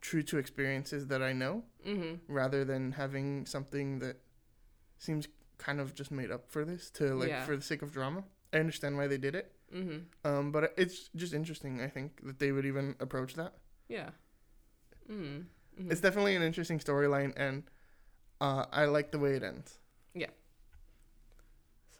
true 0.00 0.22
to 0.24 0.38
experiences 0.38 1.06
that 1.08 1.22
I 1.22 1.32
know 1.32 1.64
Mm-hmm. 1.86 2.32
rather 2.32 2.64
than 2.64 2.92
having 2.92 3.44
something 3.46 3.98
that 3.98 4.16
seems 4.98 5.28
kind 5.58 5.80
of 5.80 5.94
just 5.94 6.10
made 6.10 6.30
up 6.30 6.50
for 6.50 6.64
this 6.64 6.90
to 6.92 7.14
like 7.14 7.28
Yeah. 7.28 7.44
for 7.44 7.56
the 7.56 7.62
sake 7.62 7.82
of 7.82 7.92
drama. 7.92 8.24
I 8.52 8.58
understand 8.58 8.96
why 8.96 9.06
they 9.06 9.18
did 9.18 9.34
it. 9.34 9.52
Mm-hmm. 9.74 9.98
Um, 10.28 10.50
but 10.52 10.72
it's 10.76 11.10
just 11.14 11.34
interesting. 11.34 11.80
I 11.82 11.88
think 11.88 12.20
that 12.24 12.38
they 12.38 12.52
would 12.52 12.64
even 12.64 12.94
approach 13.00 13.34
that. 13.34 13.54
Yeah. 13.88 14.10
Mm-hmm. 15.10 15.24
mm-hmm. 15.24 15.90
It's 15.92 16.00
definitely 16.00 16.36
an 16.36 16.42
interesting 16.42 16.78
storyline, 16.78 17.32
and 17.36 17.64
uh, 18.40 18.64
I 18.72 18.86
like 18.86 19.10
the 19.12 19.18
way 19.18 19.34
it 19.34 19.42
ends. 19.42 19.78
Yeah. 20.14 20.30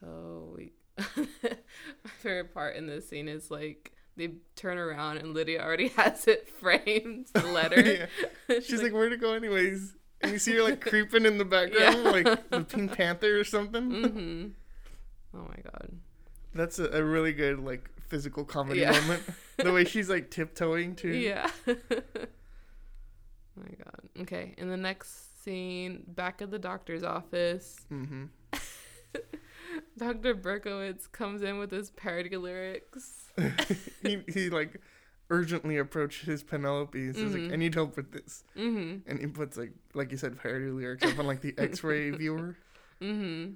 So 0.00 0.54
we, 0.56 0.72
my 0.98 2.10
favorite 2.22 2.52
part 2.54 2.76
in 2.76 2.86
this 2.86 3.08
scene 3.08 3.28
is 3.28 3.50
like 3.50 3.92
they 4.16 4.34
turn 4.56 4.78
around 4.78 5.18
and 5.18 5.34
Lydia 5.34 5.62
already 5.62 5.88
has 5.96 6.26
it 6.28 6.48
framed, 6.48 7.26
the 7.32 7.42
letter. 7.46 7.80
Yeah. 8.48 8.60
She's 8.60 8.82
like, 8.82 8.92
"Where'd 8.92 9.12
it 9.12 9.20
go, 9.20 9.32
anyways?" 9.34 9.94
And 10.20 10.32
you 10.32 10.38
see 10.38 10.54
her 10.56 10.62
like 10.62 10.80
creeping 10.80 11.24
in 11.26 11.38
the 11.38 11.44
background, 11.44 11.96
Yeah. 12.04 12.10
like 12.10 12.50
the 12.50 12.62
Pink 12.64 12.92
Panther 12.96 13.38
or 13.40 13.44
something. 13.44 13.90
mm-hmm. 13.90 14.46
Oh 15.38 15.46
my 15.48 15.56
god. 15.64 15.90
That's 16.54 16.78
a, 16.78 16.88
a 16.90 17.02
really 17.02 17.32
good 17.32 17.58
like 17.60 17.90
physical 18.00 18.44
comedy 18.44 18.80
Yeah. 18.80 18.92
moment. 18.92 19.22
The 19.56 19.72
way 19.72 19.84
she's 19.84 20.08
like 20.08 20.30
tiptoeing 20.30 20.94
too. 20.96 21.08
Yeah. 21.12 21.50
oh 21.66 21.74
my 23.56 23.74
god. 23.84 24.00
Okay, 24.20 24.54
in 24.58 24.68
the 24.68 24.76
next 24.76 25.42
scene, 25.42 26.04
back 26.06 26.40
at 26.42 26.50
the 26.50 26.58
doctor's 26.58 27.02
office, 27.02 27.76
Mm-hmm. 27.92 28.24
Dr. 29.96 30.34
Berkowitz 30.34 31.10
comes 31.10 31.42
in 31.42 31.58
with 31.58 31.70
his 31.70 31.90
parody 31.90 32.36
lyrics. 32.36 33.30
he 34.02 34.22
he 34.28 34.50
like 34.50 34.80
urgently 35.30 35.78
approached 35.78 36.24
his 36.24 36.42
Penelope 36.42 36.98
and 36.98 37.14
says 37.14 37.32
Mhm. 37.32 37.44
like, 37.44 37.52
"I 37.52 37.56
need 37.56 37.74
help 37.74 37.96
with 37.96 38.12
this," 38.12 38.44
Mm-hmm. 38.56 39.08
and 39.08 39.20
he 39.20 39.26
puts 39.26 39.56
like 39.56 39.72
like 39.94 40.10
you 40.10 40.16
said 40.16 40.38
parody 40.38 40.66
lyrics 40.70 41.04
up 41.04 41.18
on 41.18 41.26
like 41.26 41.40
the 41.40 41.54
X-ray 41.58 42.10
viewer, 42.10 42.56
Mm-hmm. 43.00 43.54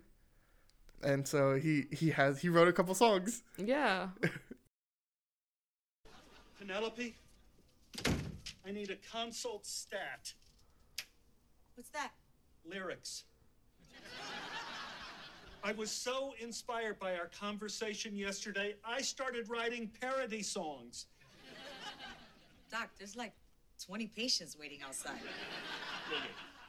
and 1.09 1.29
so 1.29 1.57
he 1.57 1.87
he 1.93 2.11
has 2.11 2.41
he 2.41 2.49
wrote 2.49 2.69
a 2.69 2.73
couple 2.73 2.95
songs. 2.95 3.43
Yeah. 3.57 4.09
Penelope, 6.59 7.15
I 8.67 8.71
need 8.73 8.91
a 8.91 8.97
consult 8.97 9.67
stat. 9.67 10.35
What's 11.75 11.91
that? 11.91 12.11
Lyrics. 12.69 13.25
I 15.63 15.73
was 15.73 15.91
so 15.91 16.35
inspired 16.41 16.99
by 16.99 17.15
our 17.17 17.27
conversation 17.27 18.17
yesterday, 18.17 18.77
I 18.85 19.03
started 19.03 19.49
writing 19.49 19.91
parody 20.01 20.43
songs. 20.43 21.07
Doc, 22.71 22.91
there's 22.99 23.17
like 23.17 23.33
20 23.85 24.07
patients 24.09 24.57
waiting 24.59 24.81
outside. 24.87 25.19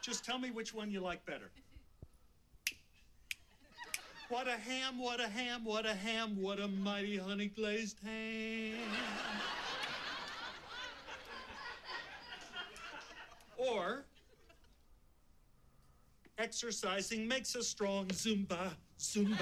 Just 0.02 0.26
tell 0.26 0.40
me 0.40 0.52
which 0.52 0.74
one 0.74 0.90
you 0.90 1.02
like 1.02 1.26
better. 1.26 1.52
What 4.30 4.48
a 4.48 4.58
ham, 4.58 5.00
what 5.00 5.20
a 5.20 5.28
ham, 5.28 5.66
what 5.66 5.86
a 5.86 5.94
ham, 5.94 6.40
what 6.40 6.60
a 6.60 6.68
mighty 6.68 7.18
honey 7.18 7.48
glazed 7.48 8.00
ham. 8.04 8.78
Or, 13.58 14.06
exercising 16.40 17.28
makes 17.28 17.56
us 17.56 17.68
strong. 17.68 18.08
Zumba, 18.08 18.72
Zumba. 18.98 19.38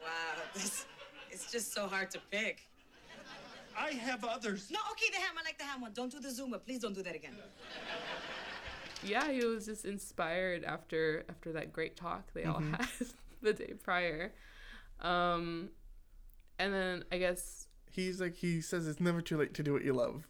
Wow, 0.00 0.06
this 0.54 0.86
it's 1.30 1.50
just 1.50 1.72
so 1.72 1.86
hard 1.86 2.10
to 2.12 2.18
pick. 2.30 2.66
I 3.78 3.90
have 3.92 4.24
others. 4.24 4.70
No, 4.70 4.78
okay, 4.92 5.06
the 5.10 5.16
ham. 5.18 5.34
I 5.40 5.44
like 5.44 5.58
the 5.58 5.64
ham 5.64 5.80
one. 5.80 5.92
Don't 5.92 6.10
do 6.12 6.20
the 6.20 6.28
Zumba. 6.28 6.62
Please 6.64 6.80
don't 6.80 6.94
do 6.94 7.02
that 7.02 7.14
again. 7.14 7.34
yeah 9.02 9.30
he 9.30 9.42
was 9.46 9.64
just 9.64 9.84
inspired 9.86 10.62
after 10.64 11.24
after 11.30 11.52
that 11.52 11.72
great 11.72 11.96
talk 11.96 12.30
they 12.34 12.44
all 12.44 12.60
had 12.60 12.86
the 13.42 13.54
day 13.54 13.72
prior 13.82 14.30
um 15.00 15.70
and 16.58 16.70
then 16.74 17.02
i 17.10 17.16
guess 17.16 17.66
He's 17.90 18.20
like 18.20 18.34
he 18.34 18.60
says 18.60 18.86
it's 18.86 19.00
never 19.00 19.22
too 19.22 19.38
late 19.38 19.54
to 19.54 19.62
do 19.62 19.72
what 19.72 19.82
you 19.82 19.94
love, 19.94 20.28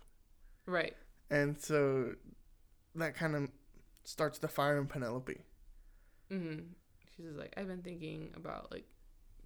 right 0.66 0.94
and 1.31 1.59
so 1.61 2.14
that 2.95 3.14
kind 3.14 3.35
of 3.37 3.49
starts 4.05 4.38
the 4.38 4.49
fire 4.49 4.79
in 4.79 4.87
Penelope. 4.87 5.40
hmm 6.29 6.59
she's 7.16 7.27
just 7.27 7.38
like 7.38 7.53
i've 7.57 7.66
been 7.69 7.83
thinking 7.83 8.31
about 8.37 8.71
like 8.73 8.85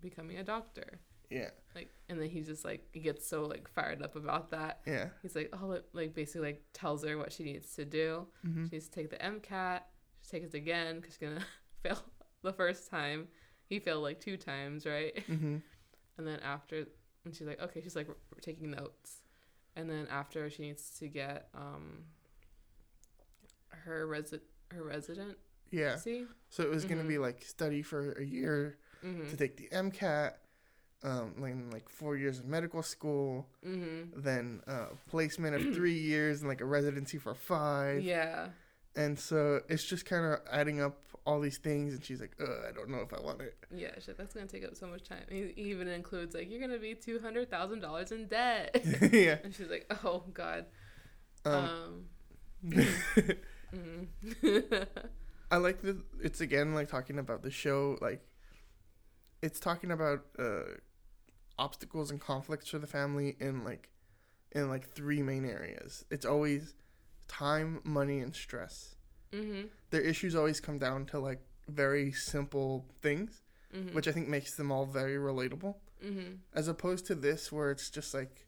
becoming 0.01 0.37
a 0.39 0.45
doctor. 0.45 1.01
Yeah, 1.31 1.49
like 1.75 1.89
and 2.11 2.21
then 2.21 2.29
he's 2.29 2.47
just 2.47 2.65
like 2.65 2.87
he 2.93 3.01
gets 3.01 3.27
so 3.27 3.43
like 3.45 3.67
fired 3.69 4.03
up 4.03 4.15
about 4.15 4.51
that. 4.51 4.81
Yeah, 4.87 5.09
he's 5.23 5.35
like 5.35 5.49
oh 5.55 5.81
like 5.95 6.15
basically 6.15 6.49
like 6.49 6.63
tells 6.75 7.03
her 7.05 7.17
what 7.17 7.33
she 7.33 7.43
needs 7.43 7.75
to 7.77 7.85
do. 7.87 8.27
Mhm. 8.47 8.69
she 8.69 8.77
needs 8.77 8.89
to 8.89 8.93
take 8.95 9.11
the 9.11 9.17
mcat 9.17 9.81
she 10.23 10.31
takes 10.39 10.55
it 10.55 10.59
again 10.59 10.97
because 11.01 11.15
she's 11.15 11.29
gonna 11.29 11.45
fail 11.83 11.99
the 12.43 12.53
first 12.53 12.91
time. 12.91 13.29
He 13.67 13.79
failed 13.79 14.03
like 14.03 14.21
two 14.21 14.37
times 14.37 14.85
right? 14.87 15.19
Hmm 15.27 15.57
And 16.19 16.25
then 16.27 16.39
after, 16.41 16.87
and 17.25 17.35
she's 17.35 17.47
like, 17.49 17.61
okay, 17.61 17.81
she's 17.83 17.97
like 17.97 18.07
taking 18.41 18.71
notes. 18.71 19.24
And 19.77 19.91
then 19.91 20.07
after, 20.11 20.49
she 20.51 20.63
needs 20.63 20.91
to 20.99 21.09
get 21.09 21.49
um 21.55 22.05
her 23.85 24.07
resi- 24.07 24.41
her 24.71 24.83
resident. 24.83 25.37
yeah. 25.71 25.97
See. 25.97 26.27
So 26.51 26.63
it 26.63 26.71
was 26.71 26.85
gonna 26.85 27.03
Mhm. 27.03 27.09
be 27.09 27.19
like 27.19 27.43
study 27.43 27.83
for 27.83 28.13
a 28.13 28.25
year 28.25 28.79
Mm-hmm. 29.05 29.29
to 29.31 29.37
take 29.37 29.57
the 29.57 29.69
MCAT, 29.71 30.35
um, 31.03 31.35
like 31.39 31.55
like 31.73 31.89
four 31.89 32.17
years 32.17 32.39
of 32.39 32.47
medical 32.47 32.83
school, 32.83 33.47
Mm-hmm. 33.67 34.21
then 34.21 34.63
uh, 34.67 34.87
placement 35.11 35.55
of 35.57 35.75
three 35.75 35.99
years 35.99 36.41
and 36.41 36.49
like 36.49 36.61
a 36.61 36.65
residency 36.65 37.19
for 37.19 37.35
five. 37.35 38.03
Yeah. 38.03 38.51
And 38.97 39.19
so 39.19 39.61
it's 39.69 39.85
just 39.85 40.07
kind 40.07 40.25
of 40.25 40.41
adding 40.51 40.81
up 40.81 40.99
all 41.27 41.41
these 41.41 41.59
things, 41.59 41.95
and 41.95 42.05
she's 42.05 42.21
like, 42.21 42.37
Ugh, 42.41 42.49
I 42.69 42.73
don't 42.73 42.91
know 42.91 42.99
if 42.99 43.13
I 43.13 43.21
want 43.21 43.41
it. 43.41 43.57
Yeah. 43.75 43.91
Shit, 43.99 44.17
that's 44.19 44.35
gonna 44.35 44.47
take 44.47 44.65
up 44.65 44.77
so 44.77 44.87
much 44.87 45.09
time. 45.09 45.25
He 45.31 45.53
even 45.57 45.89
includes 45.89 46.35
like 46.35 46.51
you're 46.51 46.61
gonna 46.61 46.79
be 46.79 46.95
two 46.95 47.19
hundred 47.19 47.51
thousand 47.51 47.81
dollars 47.81 48.13
in 48.13 48.27
debt. 48.27 48.85
yeah. 49.13 49.39
and 49.43 49.55
she's 49.55 49.69
like, 49.69 49.93
oh 50.05 50.23
god. 50.33 50.67
Um, 51.45 52.05
Um. 52.65 52.87
mhm. 53.75 54.87
I 55.51 55.57
like 55.57 55.83
that 55.83 55.97
it's 56.23 56.41
again 56.41 56.75
like 56.75 56.89
talking 56.89 57.19
about 57.19 57.43
the 57.43 57.51
show, 57.51 57.99
like 58.01 58.21
it's 59.43 59.61
talking 59.61 59.91
about 59.91 60.25
uh, 60.39 60.63
obstacles 61.59 62.11
and 62.11 62.21
conflicts 62.21 62.69
for 62.69 62.79
the 62.79 62.87
family 62.87 63.37
in 63.41 63.65
like 63.65 63.91
in 64.53 64.69
like 64.69 64.91
three 64.95 65.23
main 65.23 65.45
areas. 65.45 66.05
It's 66.11 66.25
always 66.25 66.75
time, 67.29 67.81
money, 67.85 68.21
and 68.21 68.35
stress. 68.35 68.95
mhm. 69.33 69.69
Their 69.91 70.01
issues 70.03 70.35
always 70.37 70.61
come 70.61 70.79
down 70.79 71.07
to 71.07 71.19
like 71.19 71.41
very 71.69 72.13
simple 72.13 72.87
things, 73.03 73.43
Mhm. 73.75 73.93
which 73.95 74.07
I 74.07 74.13
think 74.13 74.29
makes 74.29 74.55
them 74.55 74.71
all 74.71 74.87
very 74.87 75.17
relatable. 75.17 75.77
Mhm. 76.05 76.39
as 76.53 76.69
opposed 76.69 77.07
to 77.07 77.15
this 77.15 77.51
where 77.51 77.71
it's 77.71 77.89
just 77.89 78.13
like 78.13 78.47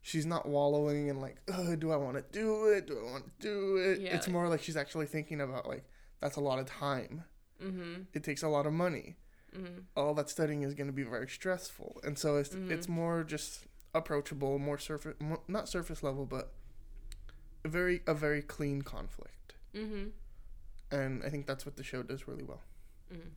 she's 0.00 0.24
not 0.24 0.46
wallowing 0.48 1.08
in 1.08 1.20
like 1.20 1.38
oh 1.48 1.74
do 1.74 1.90
i 1.90 1.96
want 1.96 2.16
to 2.16 2.22
do 2.30 2.66
it 2.68 2.86
do 2.86 2.98
i 3.00 3.10
want 3.10 3.24
to 3.24 3.32
do 3.40 3.76
it 3.78 4.00
Yeah, 4.00 4.14
it's 4.14 4.28
like- 4.28 4.32
more 4.32 4.48
like 4.48 4.62
she's 4.62 4.76
actually 4.76 5.06
thinking 5.06 5.40
about 5.40 5.66
like 5.66 5.84
that's 6.20 6.36
a 6.36 6.40
lot 6.40 6.60
of 6.60 6.66
time 6.66 7.24
Mhm. 7.60 8.06
it 8.12 8.22
takes 8.22 8.44
a 8.44 8.48
lot 8.48 8.64
of 8.66 8.72
money 8.72 9.16
Mm-hmm. 9.56 9.80
all 9.96 10.14
that 10.14 10.30
studying 10.30 10.62
is 10.62 10.74
going 10.74 10.86
to 10.86 10.92
be 10.92 11.02
very 11.02 11.26
stressful, 11.28 12.00
and 12.04 12.16
so 12.18 12.36
it's 12.36 12.54
it's 12.54 12.86
more 12.86 13.24
just 13.24 13.66
approachable, 13.94 14.58
more 14.60 14.78
surface, 14.78 15.16
more, 15.20 15.42
not 15.48 15.68
surface 15.68 16.02
level, 16.04 16.26
but 16.26 16.52
a 17.68 17.70
very 17.70 18.00
a 18.06 18.14
very 18.14 18.42
clean 18.42 18.82
conflict, 18.82 19.54
Mm-hmm. 19.74 20.08
and 20.90 21.22
I 21.24 21.28
think 21.28 21.46
that's 21.46 21.64
what 21.66 21.76
the 21.76 21.84
show 21.84 22.02
does 22.02 22.26
really 22.26 22.42
well. 22.44 22.62
Mhm. 23.12 23.32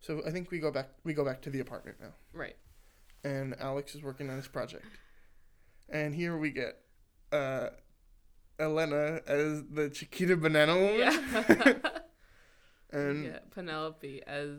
So 0.00 0.22
I 0.26 0.30
think 0.30 0.50
we 0.50 0.58
go 0.58 0.70
back 0.70 0.88
we 1.04 1.12
go 1.14 1.24
back 1.24 1.42
to 1.42 1.50
the 1.50 1.60
apartment 1.60 1.98
now, 2.00 2.14
Right. 2.32 2.56
and 3.22 3.54
Alex 3.60 3.94
is 3.94 4.02
working 4.02 4.30
on 4.30 4.36
his 4.36 4.48
project, 4.48 4.86
and 5.88 6.14
here 6.14 6.36
we 6.38 6.50
get 6.50 6.80
uh, 7.32 7.68
Elena 8.58 9.20
as 9.26 9.62
the 9.70 9.90
Chiquita 9.90 10.36
Banana 10.36 10.74
Woman, 10.74 10.98
Yeah. 10.98 11.74
and 12.92 13.24
yeah. 13.24 13.38
Penelope 13.50 14.22
as 14.26 14.50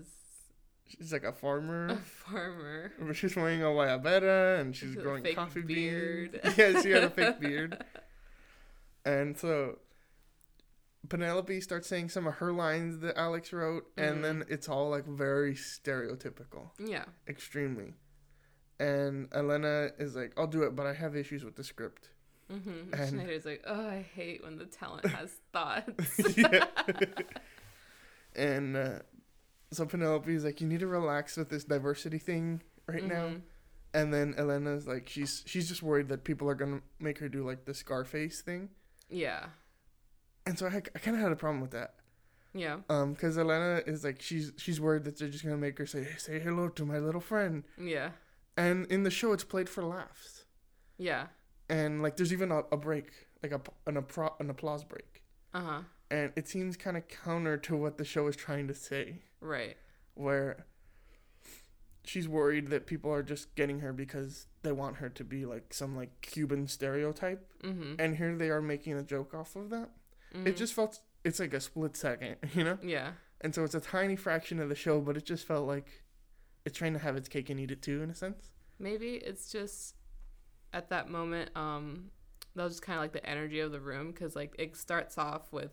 she's 0.87 1.11
like 1.11 1.23
a 1.23 1.33
farmer. 1.33 1.87
a 1.89 1.97
farmer. 1.97 2.93
But 2.99 3.15
she's 3.15 3.35
wearing 3.35 3.61
a 3.61 3.65
guayabera 3.65 4.59
and 4.61 4.75
she's 4.75 4.95
growing 4.95 5.23
coffee 5.35 5.61
beard. 5.61 6.39
beans. 6.43 6.57
yeah, 6.57 6.81
she 6.81 6.91
had 6.91 7.03
a 7.03 7.09
fake 7.09 7.39
beard. 7.39 7.83
And 9.05 9.37
so 9.37 9.79
Penelope 11.09 11.59
starts 11.61 11.87
saying 11.87 12.09
some 12.09 12.27
of 12.27 12.35
her 12.35 12.51
lines 12.53 12.99
that 12.99 13.17
Alex 13.17 13.51
wrote, 13.51 13.85
and 13.97 14.23
then 14.23 14.41
Mm-hmm. 14.41 14.53
it's 14.53 14.69
all 14.69 14.89
like 14.89 15.05
very 15.05 15.55
stereotypical, 15.55 16.69
Yeah. 16.79 17.05
extremely. 17.27 17.95
And 18.79 19.27
Elena 19.33 19.89
is 19.99 20.15
like, 20.15 20.33
I'll 20.37 20.47
do 20.47 20.63
it, 20.63 20.75
but 20.75 20.85
I 20.87 20.93
have 20.93 21.15
issues 21.15 21.43
with 21.43 21.55
the 21.55 21.63
script. 21.63 22.09
Mm-hmm. 22.51 22.93
And- 22.93 23.09
Schneider's 23.09 23.45
like, 23.45 23.63
oh, 23.65 23.87
I 23.87 24.05
hate 24.13 24.43
when 24.43 24.57
the 24.57 24.65
talent 24.65 25.05
has 25.17 25.31
thoughts. 25.53 26.19
and 28.35 28.75
uh, 28.77 28.99
so 29.71 29.85
Penelope's 29.85 30.43
like, 30.43 30.61
you 30.61 30.67
need 30.67 30.79
to 30.79 30.87
relax 30.87 31.37
with 31.37 31.49
this 31.49 31.63
diversity 31.63 32.17
thing 32.17 32.61
right 32.87 33.05
now. 33.05 33.27
Mhm. 33.27 33.41
And 33.93 34.13
then 34.13 34.33
Elena's 34.37 34.87
like, 34.87 35.09
she's 35.09 35.43
she's 35.45 35.67
just 35.67 35.83
worried 35.83 36.07
that 36.09 36.23
people 36.23 36.49
are 36.49 36.55
gonna 36.55 36.81
make 36.99 37.17
her 37.19 37.27
do 37.27 37.45
like 37.45 37.65
the 37.65 37.73
Scarface 37.73 38.39
thing. 38.41 38.69
Yeah. 39.11 39.45
And 40.45 40.57
so 40.57 40.65
I, 40.67 40.77
I 40.77 40.99
kind 40.99 41.15
of 41.15 41.21
had 41.21 41.31
a 41.31 41.35
problem 41.35 41.61
with 41.61 41.71
that. 41.71 41.95
Yeah. 42.53 42.77
Um, 42.89 43.13
because 43.13 43.37
Elena 43.37 43.81
is 43.85 44.03
like, 44.03 44.21
she's 44.21 44.51
she's 44.57 44.81
worried 44.81 45.03
that 45.05 45.17
they're 45.19 45.29
just 45.29 45.43
gonna 45.43 45.57
make 45.57 45.77
her 45.77 45.85
say 45.85 46.07
say 46.17 46.39
hello 46.39 46.67
to 46.69 46.85
my 46.85 46.97
little 46.97 47.21
friend. 47.21 47.63
Yeah. 47.77 48.09
And 48.57 48.85
in 48.87 49.03
the 49.03 49.11
show, 49.11 49.31
it's 49.33 49.43
played 49.43 49.69
for 49.69 49.83
laughs. 49.83 50.45
Yeah. 50.97 51.27
And 51.69 52.01
like, 52.03 52.17
there's 52.17 52.33
even 52.33 52.51
a, 52.51 52.59
a 52.71 52.77
break, 52.77 53.11
like 53.43 53.51
a 53.53 53.61
an 53.87 53.95
appro- 54.01 54.39
an 54.39 54.49
applause 54.49 54.83
break. 54.83 55.23
Uh 55.53 55.61
huh. 55.61 55.81
And 56.09 56.33
it 56.35 56.47
seems 56.49 56.75
kind 56.75 56.97
of 56.97 57.07
counter 57.07 57.55
to 57.57 57.77
what 57.77 57.97
the 57.97 58.03
show 58.05 58.27
is 58.27 58.35
trying 58.35 58.67
to 58.67 58.73
say. 58.73 59.21
Right. 59.39 59.77
where 60.15 60.65
she's 62.03 62.27
worried 62.27 62.67
that 62.69 62.87
people 62.87 63.11
are 63.13 63.23
just 63.23 63.53
getting 63.55 63.79
her 63.79 63.93
because 63.93 64.47
they 64.63 64.71
want 64.71 64.97
her 64.97 65.09
to 65.09 65.23
be 65.23 65.45
like 65.45 65.73
some 65.73 65.95
like 65.95 66.21
Cuban 66.21 66.67
stereotype, 66.67 67.47
Mm-hmm. 67.63 67.93
and 67.99 68.17
here 68.17 68.35
they 68.35 68.49
are 68.49 68.61
making 68.61 68.93
a 68.93 69.03
joke 69.03 69.33
off 69.35 69.55
of 69.55 69.69
that. 69.69 69.89
It 70.45 70.55
just 70.57 70.73
felt 70.73 70.99
it's 71.23 71.39
like 71.39 71.53
a 71.53 71.59
split 71.59 71.95
second, 71.97 72.37
you 72.55 72.63
know, 72.63 72.77
Yeah. 72.81 73.11
and 73.41 73.53
so 73.53 73.63
it's 73.63 73.75
a 73.75 73.79
tiny 73.81 74.15
fraction 74.15 74.59
of 74.59 74.69
the 74.69 74.75
show, 74.75 74.99
but 75.01 75.15
it 75.17 75.25
just 75.25 75.45
felt 75.45 75.67
like 75.67 75.87
it's 76.65 76.77
trying 76.77 76.93
to 76.93 76.99
have 76.99 77.15
its 77.17 77.27
cake 77.29 77.49
and 77.49 77.59
eat 77.59 77.69
it 77.71 77.81
too, 77.81 78.01
in 78.01 78.09
a 78.09 78.15
sense. 78.15 78.49
Maybe 78.79 79.15
it's 79.15 79.51
just 79.51 79.95
at 80.73 80.89
that 80.89 81.09
moment, 81.09 81.51
um, 81.55 82.11
that 82.55 82.63
was 82.63 82.73
just 82.73 82.83
kind 82.83 82.97
of 82.97 83.03
like 83.03 83.13
the 83.13 83.25
energy 83.29 83.59
of 83.59 83.71
the 83.71 83.79
room 83.79 84.11
because 84.11 84.35
like 84.35 84.55
it 84.57 84.75
starts 84.75 85.17
off 85.17 85.51
with 85.53 85.71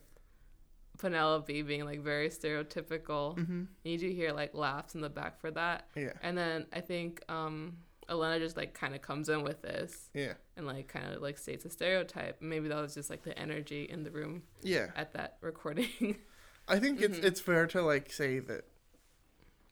Penelope 0.99 1.63
being 1.63 1.85
like 1.85 2.01
very 2.01 2.29
stereotypical. 2.29 3.37
Mm-hmm. 3.39 3.63
You 3.85 3.99
do 3.99 4.09
hear 4.11 4.33
like 4.33 4.55
laughs 4.55 4.95
in 4.95 5.01
the 5.01 5.09
back 5.09 5.41
for 5.41 5.51
that, 5.53 5.89
Yeah, 5.95 6.13
and 6.23 6.37
then 6.37 6.67
I 6.73 6.81
think 6.81 7.23
um, 7.29 7.79
Elena 8.09 8.39
just 8.39 8.57
like 8.57 8.75
kind 8.75 8.95
of 8.95 9.03
comes 9.03 9.29
in 9.29 9.43
with 9.43 9.63
this 9.63 10.11
yeah, 10.15 10.35
and 10.57 10.67
like 10.67 10.89
kind 10.89 11.13
of 11.15 11.23
like 11.23 11.39
states 11.39 11.65
a 11.65 11.71
stereotype. 11.71 12.41
Maybe 12.43 12.69
that 12.69 12.81
was 12.81 12.95
just 12.95 13.11
like 13.11 13.23
the 13.23 13.39
energy 13.39 13.85
in 13.91 14.03
the 14.03 14.11
room 14.11 14.43
yeah. 14.63 14.89
at 14.97 15.13
that 15.15 15.37
recording. 15.41 16.17
I 16.69 16.79
think 16.79 17.01
Mm-hmm. 17.01 17.15
it's 17.15 17.19
it's 17.25 17.41
fair 17.41 17.67
to 17.69 17.81
like 17.83 18.13
say 18.13 18.41
that 18.41 18.65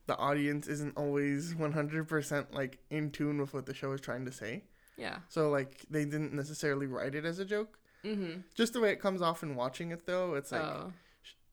the 0.07 0.17
audience 0.17 0.69
isn't 0.69 0.97
always 0.97 1.55
one 1.55 1.73
hundred 1.73 2.09
percent 2.09 2.55
like 2.55 2.79
in 2.91 3.11
tune 3.11 3.39
with 3.41 3.53
what 3.53 3.67
the 3.67 3.75
show 3.75 3.93
is 3.93 4.01
trying 4.01 4.25
to 4.27 4.33
say. 4.33 4.63
yeah. 4.97 5.19
So 5.29 5.51
like 5.51 5.85
they 5.91 6.05
didn't 6.05 6.33
necessarily 6.33 6.87
write 6.87 7.15
it 7.15 7.25
as 7.25 7.39
a 7.39 7.45
joke. 7.45 7.79
Mm-hmm. 8.05 8.41
Just 8.55 8.73
the 8.73 8.81
way 8.81 8.93
it 8.93 9.01
comes 9.01 9.21
off 9.21 9.43
in 9.43 9.57
watching 9.57 9.91
it 9.91 10.07
though, 10.07 10.35
it's 10.35 10.53
like 10.53 10.63
oh. 10.63 10.93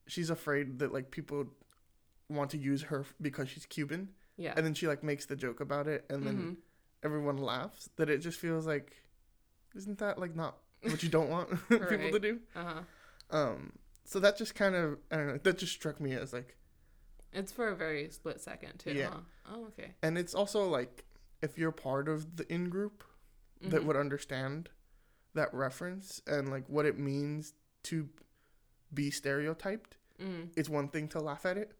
Sh- 0.06 0.12
she's 0.12 0.30
afraid 0.30 0.78
that 0.80 0.92
like 0.92 1.10
people 1.10 1.46
want 2.28 2.50
to 2.50 2.58
use 2.58 2.82
her 2.84 3.04
because 3.20 3.48
she's 3.48 3.66
Cuban, 3.66 4.08
Yeah. 4.36 4.54
and 4.56 4.64
then 4.64 4.74
she 4.74 4.86
like 4.86 5.02
makes 5.02 5.26
the 5.26 5.36
joke 5.36 5.60
about 5.60 5.86
it, 5.86 6.04
and 6.08 6.26
then 6.26 6.36
Mhm. 6.36 6.56
everyone 7.02 7.36
laughs. 7.38 7.90
That 7.96 8.08
it 8.10 8.18
just 8.18 8.38
feels 8.38 8.66
like, 8.66 8.96
isn't 9.74 9.98
that 9.98 10.18
like 10.18 10.34
not 10.34 10.58
what 10.82 11.02
you 11.02 11.08
don't 11.08 11.28
want 11.30 11.50
people 11.68 12.10
to 12.12 12.18
do? 12.20 12.40
Uh 12.56 12.64
huh. 12.64 12.82
Um, 13.30 13.72
so 14.04 14.20
that 14.20 14.36
just 14.36 14.54
kind 14.54 14.74
of 14.74 14.98
I 15.10 15.16
don't 15.16 15.26
know. 15.28 15.38
That 15.38 15.58
just 15.58 15.72
struck 15.72 16.00
me 16.00 16.12
as 16.12 16.32
like, 16.32 16.56
It's 17.32 17.52
for 17.52 17.68
a 17.68 17.74
very 17.76 18.10
split 18.10 18.40
second 18.40 18.78
too. 18.78 18.92
Yeah. 18.92 19.10
Huh? 19.10 19.20
Oh, 19.54 19.64
okay. 19.66 19.94
and 20.02 20.16
it's 20.16 20.34
also 20.34 20.66
like 20.68 21.04
if 21.42 21.58
you're 21.58 21.72
part 21.72 22.08
of 22.08 22.36
the 22.36 22.50
in 22.52 22.70
group 22.70 23.04
that 23.60 23.82
Mhm. 23.82 23.84
would 23.84 23.96
understand 23.96 24.70
that 25.34 25.52
reference 25.52 26.22
and 26.26 26.48
like 26.50 26.66
what 26.68 26.86
it 26.86 26.98
means 26.98 27.52
to 27.82 28.08
be 28.94 29.10
stereotyped 29.10 29.96
Mm. 30.20 30.50
it's 30.56 30.68
one 30.68 30.88
thing 30.88 31.08
to 31.08 31.20
laugh 31.20 31.44
at 31.44 31.56
it 31.58 31.72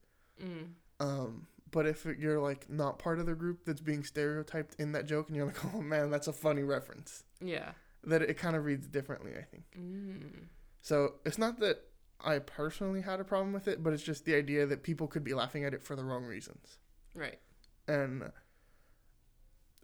Mm. 0.43 0.71
um 0.99 1.47
but 1.71 1.87
if 1.87 2.05
you're 2.05 2.41
like 2.41 2.69
not 2.69 2.99
part 2.99 3.19
of 3.21 3.27
the 3.27 3.35
group 3.35 3.65
that's 3.65 3.81
being 3.81 4.03
stereotyped 4.03 4.75
in 4.81 4.91
that 4.93 5.07
joke 5.07 5.29
and 5.29 5.37
you're 5.37 5.47
like 5.47 5.65
oh 5.75 5.81
man 5.81 6.11
that's 6.11 6.27
a 6.27 6.33
funny 6.33 6.63
reference 6.65 7.23
Yeah. 7.41 7.73
that 8.03 8.23
it 8.23 8.35
kind 8.37 8.57
of 8.57 8.65
reads 8.65 8.89
differently 8.89 9.33
i 9.39 9.43
think 9.43 9.65
Mm. 9.79 10.47
so 10.83 11.15
it's 11.25 11.39
not 11.39 11.61
that 11.61 11.85
i 12.21 12.41
personally 12.41 13.03
had 13.03 13.21
a 13.21 13.25
problem 13.25 13.53
with 13.53 13.69
it 13.69 13.83
but 13.85 13.93
it's 13.93 14.03
just 14.03 14.25
the 14.25 14.35
idea 14.35 14.67
that 14.67 14.83
people 14.83 15.07
could 15.07 15.23
be 15.23 15.35
laughing 15.35 15.65
at 15.65 15.73
it 15.75 15.83
for 15.85 15.95
the 15.95 16.05
wrong 16.05 16.25
reasons 16.25 16.79
Right. 17.15 17.39
and 17.87 18.33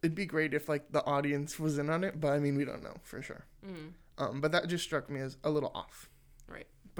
it'd 0.02 0.14
be 0.14 0.26
great 0.26 0.54
if 0.54 0.68
like 0.68 0.90
the 0.90 1.04
audience 1.04 1.58
was 1.60 1.78
in 1.78 1.90
on 1.90 2.02
it 2.04 2.20
but 2.20 2.32
i 2.32 2.38
mean 2.38 2.56
we 2.56 2.64
don't 2.64 2.82
know 2.82 2.96
for 3.02 3.22
sure 3.22 3.44
Mm. 3.64 3.92
um 4.18 4.40
but 4.40 4.50
that 4.52 4.66
just 4.68 4.84
struck 4.84 5.08
me 5.10 5.20
as 5.20 5.36
a 5.44 5.50
little 5.50 5.70
off. 5.74 6.08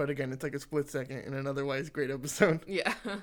But 0.01 0.09
again 0.09 0.33
it's 0.33 0.43
like 0.43 0.55
a 0.55 0.59
split 0.59 0.89
second 0.89 1.19
in 1.27 1.35
an 1.35 1.47
otherwise 1.47 1.91
great 1.91 2.11
episode 2.11 2.61
Yeah. 2.67 2.95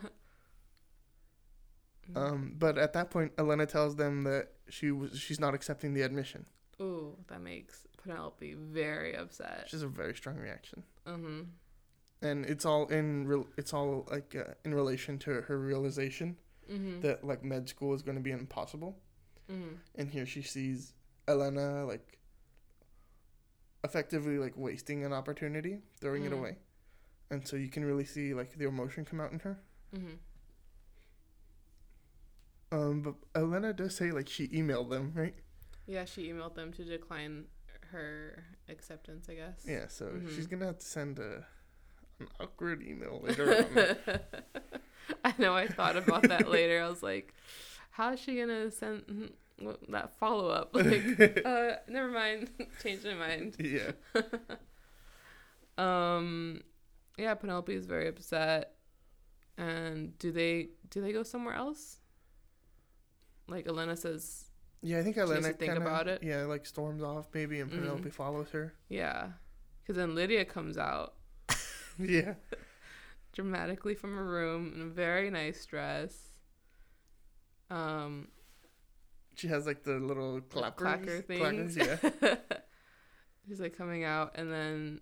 um 2.15 2.53
but 2.57 2.77
at 2.77 2.93
that 2.93 3.09
point 3.09 3.31
elena 3.37 3.65
tells 3.65 3.95
them 3.95 4.23
that 4.23 4.49
she 4.69 4.91
was 4.91 5.17
she's 5.19 5.39
not 5.39 5.53
accepting 5.53 5.93
the 5.93 6.01
admission 6.03 6.45
Ooh, 6.79 7.15
that 7.29 7.41
makes 7.41 7.87
Penelope 8.03 8.53
very 8.53 9.15
upset. 9.17 9.67
is 9.73 9.81
a 9.81 9.87
very 9.87 10.15
strong 10.15 10.37
reaction 10.37 10.83
Mm-hmm. 11.07 11.41
and 12.21 12.45
it's 12.45 12.65
all 12.65 12.87
in 12.87 13.27
real 13.27 13.47
it's 13.57 13.73
all 13.73 14.05
like 14.11 14.35
uh, 14.35 14.53
in 14.65 14.73
relation 14.73 15.17
to 15.19 15.41
her 15.41 15.57
realization 15.59 16.37
Mm-hmm. 16.71 16.99
that 17.01 17.23
like 17.23 17.43
med 17.45 17.69
school 17.69 17.93
is 17.95 18.01
going 18.01 18.17
to 18.17 18.23
be 18.29 18.31
impossible 18.31 18.97
mm-hmm. 19.49 19.75
and 19.95 20.11
here 20.11 20.25
she 20.25 20.41
sees 20.41 20.93
elena 21.27 21.85
like 21.85 22.17
effectively 23.85 24.37
like 24.37 24.53
wasting 24.57 25.05
an 25.05 25.13
opportunity 25.13 25.79
throwing 26.01 26.25
it 26.25 26.31
Mm. 26.33 26.39
away 26.39 26.57
and 27.29 27.47
so 27.47 27.55
you 27.55 27.69
can 27.69 27.83
really 27.85 28.05
see 28.05 28.33
like 28.33 28.57
the 28.57 28.65
emotion 28.67 29.05
come 29.05 29.19
out 29.21 29.31
in 29.31 29.39
her 29.39 29.57
Mm-hmm. 29.95 30.15
um 32.71 33.01
but 33.01 33.15
elena 33.35 33.73
does 33.73 33.95
say 33.95 34.11
like 34.11 34.27
she 34.27 34.47
emailed 34.49 34.89
them 34.89 35.11
right 35.15 35.35
Yeah, 35.85 36.03
she 36.05 36.27
emailed 36.31 36.55
them 36.55 36.73
to 36.73 36.83
decline 36.83 37.45
her 37.91 38.43
acceptance, 38.67 39.29
I 39.29 39.35
guess. 39.35 39.63
yeah 39.65 39.87
so 39.87 40.05
Mhm. 40.07 40.35
she's 40.35 40.47
gonna 40.47 40.65
have 40.65 40.79
to 40.79 40.85
send 40.85 41.19
a 41.19 41.45
an 42.19 42.27
awkward 42.39 42.81
email 42.83 43.21
later 43.25 43.65
on 43.65 44.17
I 45.23 45.33
know. 45.37 45.53
I 45.55 45.67
thought 45.67 45.95
about 45.95 46.23
that 46.23 46.49
later. 46.49 46.81
I 46.83 46.89
was 46.89 47.01
like, 47.01 47.33
"How 47.91 48.11
is 48.13 48.19
she 48.19 48.35
gonna 48.37 48.69
send 48.71 49.03
mhm, 49.07 49.31
that 49.89 50.17
follow 50.19 50.49
up?" 50.49 50.71
Like, 50.75 51.05
uh, 51.45 51.75
never 51.87 52.09
mind. 52.09 52.49
Changed 52.83 53.05
my 53.05 53.13
mind. 53.13 53.55
yeah 53.59 53.91
Um, 55.77 56.61
yeah, 57.17 57.33
Penelope 57.33 57.73
is 57.73 57.85
very 57.85 58.07
upset. 58.07 58.73
And 59.57 60.17
do 60.19 60.31
they 60.31 60.69
do 60.89 61.01
they 61.01 61.11
go 61.11 61.23
somewhere 61.23 61.55
else? 61.55 61.97
Like 63.47 63.67
Elena 63.67 63.95
says, 63.95 64.45
yeah 64.83 64.99
i 64.99 65.03
think 65.03 65.17
elena 65.17 65.41
think 65.41 65.71
kinda, 65.71 65.81
about 65.81 66.07
it. 66.07 66.21
yeah 66.21 66.43
like 66.43 66.65
storms 66.65 67.01
off 67.01 67.25
maybe 67.33 67.59
and 67.61 67.71
Mhm. 67.71 67.75
penelope 67.75 68.09
follows 68.11 68.49
her 68.51 68.73
yeah, 68.89 69.29
because 69.81 69.95
then 69.95 70.13
Lydia 70.13 70.45
comes 70.45 70.77
out 70.77 71.15
yeah 71.97 72.35
dramatically 73.33 73.95
from 73.95 74.15
her 74.15 74.23
room 74.25 74.71
in 74.75 74.81
a 74.81 74.85
very 74.85 75.29
nice 75.31 75.65
dress. 75.65 76.13
Um, 77.69 78.27
she 79.35 79.47
has 79.47 79.65
like 79.65 79.83
the 79.83 79.93
little 79.99 80.41
clacker 80.41 81.23
clackers, 81.25 81.75
yeah 81.75 82.35
She's 83.47 83.59
like 83.59 83.77
coming 83.77 84.03
out, 84.03 84.33
and 84.35 84.51
then 84.51 84.99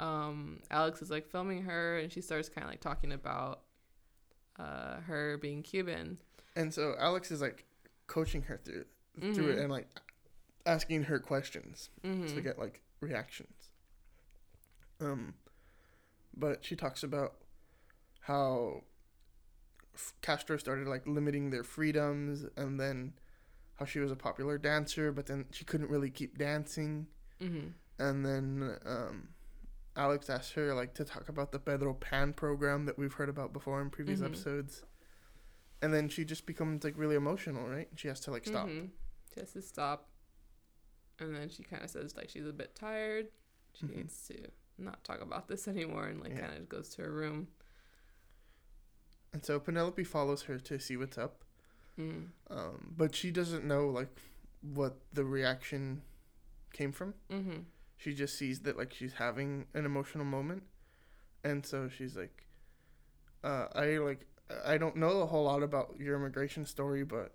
um, 0.00 0.60
Alex 0.70 1.00
is 1.02 1.10
like 1.10 1.26
filming 1.28 1.62
her, 1.62 1.98
and 1.98 2.12
she 2.12 2.20
starts 2.20 2.48
kind 2.48 2.64
of 2.64 2.70
like 2.70 2.80
talking 2.80 3.12
about 3.12 3.62
uh, 4.58 4.96
her 5.00 5.38
being 5.38 5.62
Cuban. 5.62 6.18
And 6.54 6.72
so 6.72 6.94
Alex 6.98 7.30
is 7.30 7.40
like 7.40 7.64
coaching 8.06 8.42
her 8.42 8.56
through 8.62 8.84
through 9.34 9.48
it 9.50 9.56
Mhm. 9.58 9.62
and 9.62 9.70
like 9.70 9.88
asking 10.66 11.04
her 11.04 11.18
questions 11.18 11.88
hmm 12.02 12.26
to 12.26 12.40
get 12.40 12.58
like 12.58 12.82
reactions. 13.00 13.70
Um, 15.00 15.34
but 16.36 16.64
she 16.64 16.76
talks 16.76 17.02
about 17.02 17.36
how 18.20 18.82
F- 19.94 20.12
Castro 20.20 20.56
started 20.58 20.86
like 20.88 21.06
limiting 21.06 21.50
their 21.50 21.64
freedoms, 21.64 22.44
and 22.56 22.78
then 22.78 23.14
how 23.76 23.84
she 23.86 23.98
was 24.00 24.10
a 24.10 24.16
popular 24.16 24.58
dancer, 24.58 25.12
but 25.12 25.26
then 25.26 25.46
she 25.52 25.64
couldn't 25.64 25.90
really 25.90 26.10
keep 26.10 26.36
dancing. 26.38 27.06
hmm 27.40 27.68
And 27.98 28.24
then 28.24 28.76
um, 28.86 29.28
Alex 29.96 30.28
asked 30.30 30.52
her 30.54 30.74
like 30.74 30.94
to 30.94 31.04
talk 31.04 31.28
about 31.28 31.52
the 31.52 31.58
Pedro 31.58 31.94
Pan 31.94 32.32
program 32.32 32.84
that 32.86 32.98
we've 32.98 33.14
heard 33.14 33.28
about 33.28 33.52
before 33.52 33.80
in 33.80 33.90
previous 33.90 34.20
Mhm. 34.20 34.26
episodes. 34.26 34.84
And 35.82 35.92
then 35.92 36.08
she 36.08 36.24
just 36.24 36.46
becomes 36.46 36.84
like 36.84 36.96
really 36.96 37.16
emotional, 37.16 37.66
right? 37.68 37.88
She 37.96 38.08
has 38.08 38.20
to 38.20 38.30
like 38.30 38.44
stop. 38.46 38.68
Mhm. 38.68 38.90
She 39.34 39.40
has 39.40 39.52
to 39.52 39.62
stop. 39.62 40.08
And 41.18 41.34
then 41.34 41.48
she 41.48 41.62
kind 41.62 41.82
of 41.82 41.90
says 41.90 42.14
like 42.16 42.28
she's 42.30 42.46
a 42.46 42.52
bit 42.52 42.74
tired. 42.74 43.28
She 43.74 43.86
Mhm. 43.86 43.96
needs 43.96 44.26
to 44.28 44.48
not 44.78 45.02
talk 45.04 45.20
about 45.20 45.48
this 45.48 45.66
anymore 45.68 46.06
and 46.06 46.20
like 46.20 46.32
Yeah. 46.32 46.48
kind 46.48 46.58
of 46.58 46.68
goes 46.68 46.90
to 46.90 47.02
her 47.02 47.10
room. 47.12 47.48
And 49.32 49.44
so 49.44 49.58
Penelope 49.60 50.04
follows 50.04 50.42
her 50.42 50.58
to 50.58 50.78
see 50.78 50.96
what's 50.96 51.18
up. 51.18 51.44
Mm. 51.98 52.28
Um, 52.48 52.94
but 52.96 53.14
she 53.14 53.30
doesn't 53.30 53.64
know 53.64 53.88
like 53.88 54.08
what 54.60 54.98
the 55.12 55.24
reaction 55.24 56.02
came 56.72 56.92
from. 56.92 57.14
Mm-hmm. 57.30 57.60
She 57.96 58.14
just 58.14 58.36
sees 58.38 58.60
that 58.60 58.76
like 58.76 58.92
she's 58.92 59.14
having 59.14 59.66
an 59.74 59.84
emotional 59.86 60.24
moment, 60.24 60.64
and 61.44 61.64
so 61.64 61.88
she's 61.88 62.16
like, 62.16 62.46
uh, 63.42 63.66
"I 63.74 63.98
like 63.98 64.26
I 64.64 64.76
don't 64.78 64.96
know 64.96 65.20
a 65.22 65.26
whole 65.26 65.44
lot 65.44 65.62
about 65.62 65.96
your 65.98 66.16
immigration 66.16 66.66
story, 66.66 67.04
but 67.04 67.32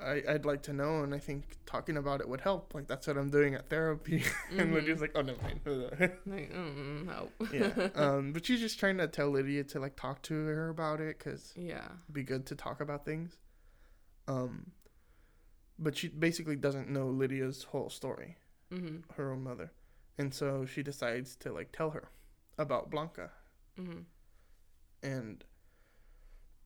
I 0.00 0.22
I'd 0.28 0.44
like 0.44 0.62
to 0.62 0.72
know, 0.72 1.02
and 1.02 1.12
I 1.14 1.18
think 1.18 1.56
talking 1.66 1.96
about 1.96 2.20
it 2.20 2.28
would 2.28 2.40
help. 2.40 2.72
Like 2.74 2.86
that's 2.86 3.06
what 3.08 3.18
I'm 3.18 3.30
doing 3.30 3.54
at 3.54 3.68
therapy." 3.68 4.22
and 4.50 4.70
Mhm. 4.70 4.74
Lydia's 4.74 5.00
like, 5.00 5.12
"Oh, 5.16 5.22
no 5.22 5.34
mind." 5.42 5.60
Like, 5.66 6.52
mm, 6.52 7.06
no. 7.06 7.28
yeah. 7.52 7.88
Um, 7.96 8.32
but 8.32 8.46
she's 8.46 8.60
just 8.60 8.78
trying 8.78 8.98
to 8.98 9.08
tell 9.08 9.30
Lydia 9.30 9.64
to 9.64 9.80
like 9.80 9.96
talk 9.96 10.22
to 10.22 10.34
her 10.34 10.68
about 10.68 11.00
it 11.00 11.18
because 11.18 11.52
yeah. 11.56 11.84
it'd 12.04 12.14
be 12.14 12.22
good 12.22 12.46
to 12.46 12.54
talk 12.54 12.80
about 12.80 13.04
things. 13.04 13.36
Um, 14.28 14.70
but 15.78 15.96
she 15.96 16.08
basically 16.08 16.56
doesn't 16.56 16.88
know 16.88 17.08
Lydia's 17.08 17.64
whole 17.64 17.90
story, 17.90 18.36
Mm-hmm. 18.72 18.98
her 19.16 19.32
own 19.32 19.42
mother, 19.42 19.72
and 20.20 20.32
so 20.34 20.64
she 20.72 20.82
decides 20.82 21.36
to 21.36 21.52
like 21.58 21.70
tell 21.72 21.90
her 21.90 22.06
about 22.58 22.90
Blanca, 22.90 23.30
Mm-hmm. 23.80 24.00
and 25.02 25.44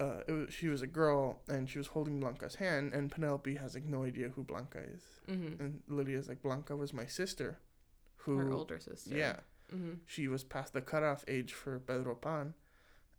uh, 0.01 0.21
it 0.27 0.33
was, 0.33 0.53
she 0.53 0.69
was 0.69 0.83
a 0.83 0.87
girl, 0.88 1.23
and 1.49 1.69
she 1.71 1.79
was 1.79 1.87
holding 1.88 2.19
Blanca's 2.21 2.57
hand, 2.57 2.93
and 2.93 3.11
Penelope 3.12 3.55
has 3.57 3.75
like 3.75 3.85
no 3.85 4.03
idea 4.05 4.29
who 4.35 4.43
Blanca 4.43 4.81
is, 4.95 5.03
Mm-hmm. 5.31 5.62
and 5.62 5.81
Lydia's 5.88 6.29
like 6.29 6.43
Blanca 6.43 6.75
was 6.77 6.93
my 6.93 7.07
sister, 7.07 7.59
who 8.17 8.37
Her 8.38 8.53
older 8.53 8.79
sister. 8.81 9.17
yeah, 9.17 9.37
Mm-hmm. 9.75 9.95
she 10.07 10.29
was 10.29 10.43
past 10.45 10.73
the 10.73 10.81
cutoff 10.83 11.25
age 11.29 11.53
for 11.53 11.79
Pedro 11.79 12.14
Pan, 12.14 12.55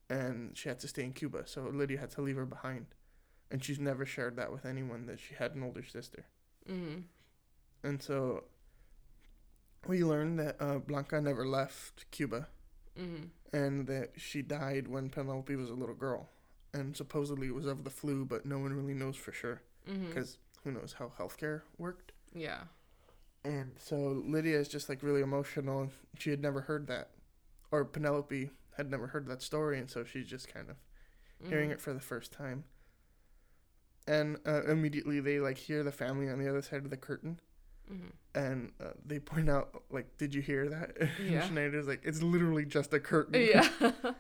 and 0.10 0.56
she 0.58 0.70
had 0.70 0.80
to 0.82 0.88
stay 0.88 1.04
in 1.04 1.14
Cuba. 1.14 1.44
So 1.46 1.62
Lydia 1.74 2.00
had 2.00 2.12
to 2.12 2.22
leave 2.22 2.36
her 2.36 2.46
behind, 2.46 2.88
and 3.50 3.64
she's 3.64 3.80
never 3.80 4.06
shared 4.06 4.36
that 4.36 4.52
with 4.52 4.66
anyone 4.66 5.06
that 5.08 5.20
she 5.20 5.34
had 5.36 5.56
an 5.56 5.64
older 5.64 5.84
sister. 5.84 6.26
Mm-hmm. 6.70 7.02
And 7.88 8.02
so 8.02 8.44
we 9.88 10.04
learned 10.04 10.40
that 10.40 10.56
uh, 10.60 10.80
Blanca 10.80 11.22
never 11.22 11.46
left 11.46 12.10
Cuba, 12.12 12.48
Mm-hmm. 13.00 13.26
and 13.56 13.88
that 13.88 14.12
she 14.16 14.42
died 14.42 14.88
when 14.88 15.10
Penelope 15.10 15.54
was 15.56 15.70
a 15.70 15.74
little 15.74 15.96
girl, 15.96 16.30
and 16.74 16.96
supposedly 16.96 17.48
it 17.48 17.54
was 17.56 17.66
of 17.66 17.84
the 17.84 17.90
flu, 17.90 18.24
but 18.26 18.46
no 18.46 18.58
one 18.60 18.72
really 18.74 18.94
knows 18.94 19.16
for 19.18 19.32
sure 19.34 19.62
Mm-hmm. 19.90 20.08
because 20.08 20.38
who 20.64 20.72
knows 20.72 20.96
how 20.98 21.12
healthcare 21.20 21.62
worked. 21.78 22.12
Yeah. 22.34 22.62
And 23.44 23.74
so 23.78 24.24
Lydia 24.26 24.58
is 24.60 24.68
just 24.68 24.90
like 24.90 25.04
really 25.04 25.22
emotional. 25.22 25.92
She 26.18 26.30
had 26.32 26.42
never 26.42 26.62
heard 26.62 26.88
that, 26.88 27.10
or 27.72 27.84
Penelope 27.86 28.50
had 28.78 28.90
never 28.90 29.08
heard 29.08 29.28
that 29.28 29.42
story, 29.42 29.78
and 29.78 29.90
so 29.90 30.04
she's 30.04 30.26
just 30.28 30.52
kind 30.52 30.70
of 30.70 30.78
hearing 31.48 31.70
Mhm. 31.70 31.74
it 31.74 31.82
for 31.82 31.94
the 31.94 32.00
first 32.00 32.32
time. 32.32 32.64
And 34.08 34.38
uh, 34.46 34.64
immediately 34.66 35.20
they 35.20 35.40
like 35.40 35.58
hear 35.58 35.84
the 35.84 35.92
family 35.92 36.30
on 36.30 36.40
the 36.40 36.48
other 36.50 36.62
side 36.62 36.84
of 36.84 36.90
the 36.90 36.98
curtain, 36.98 37.40
Mhm. 37.92 38.12
and 38.34 38.72
uh, 38.82 38.92
they 39.06 39.20
point 39.20 39.50
out 39.50 39.84
like, 39.92 40.18
"Did 40.18 40.34
you 40.34 40.42
hear 40.42 40.68
that?" 40.70 40.98
And 41.20 41.30
Yeah. 41.32 41.48
Schneider's 41.48 41.88
like, 41.88 42.02
"It's 42.04 42.22
literally 42.22 42.66
just 42.66 42.94
a 42.94 43.00
curtain." 43.00 43.42
Yeah. 43.42 43.70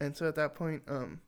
And 0.00 0.16
so 0.16 0.28
at 0.28 0.36
that 0.36 0.54
point, 0.54 0.82
um, 0.86 1.20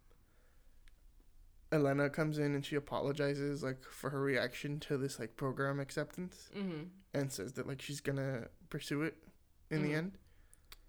Elena 1.73 2.09
comes 2.09 2.39
in 2.39 2.55
and 2.55 2.65
she 2.65 2.77
apologizes 2.77 3.63
like 3.63 3.83
for 3.83 4.11
her 4.11 4.21
reaction 4.21 4.79
to 4.81 4.97
this 4.97 5.19
like 5.19 5.37
program 5.37 5.81
acceptance, 5.81 6.49
mm-hmm. 6.57 6.85
and 7.15 7.33
says 7.33 7.53
that 7.55 7.67
like 7.67 7.81
she's 7.83 8.01
gonna 8.01 8.47
pursue 8.69 9.03
it 9.03 9.17
in 9.71 9.83
the 9.83 9.91
Mhm. 9.91 9.97
end. 9.97 10.13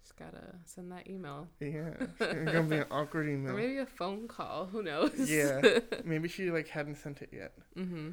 Just 0.00 0.16
gotta 0.16 0.56
send 0.64 0.90
that 0.92 1.08
email. 1.08 1.48
Yeah, 1.60 1.94
it's 2.20 2.52
gonna 2.52 2.62
be 2.64 2.76
an 2.76 2.86
awkward 2.90 3.28
email. 3.28 3.52
Or 3.52 3.56
maybe 3.56 3.78
a 3.78 3.86
phone 3.86 4.26
call. 4.28 4.66
Who 4.66 4.82
knows? 4.82 5.30
Yeah. 5.30 5.60
Maybe 6.04 6.28
she 6.28 6.50
like 6.52 6.68
hadn't 6.68 6.96
sent 6.96 7.22
it 7.22 7.30
yet. 7.32 7.52
mm-hmm. 7.76 8.10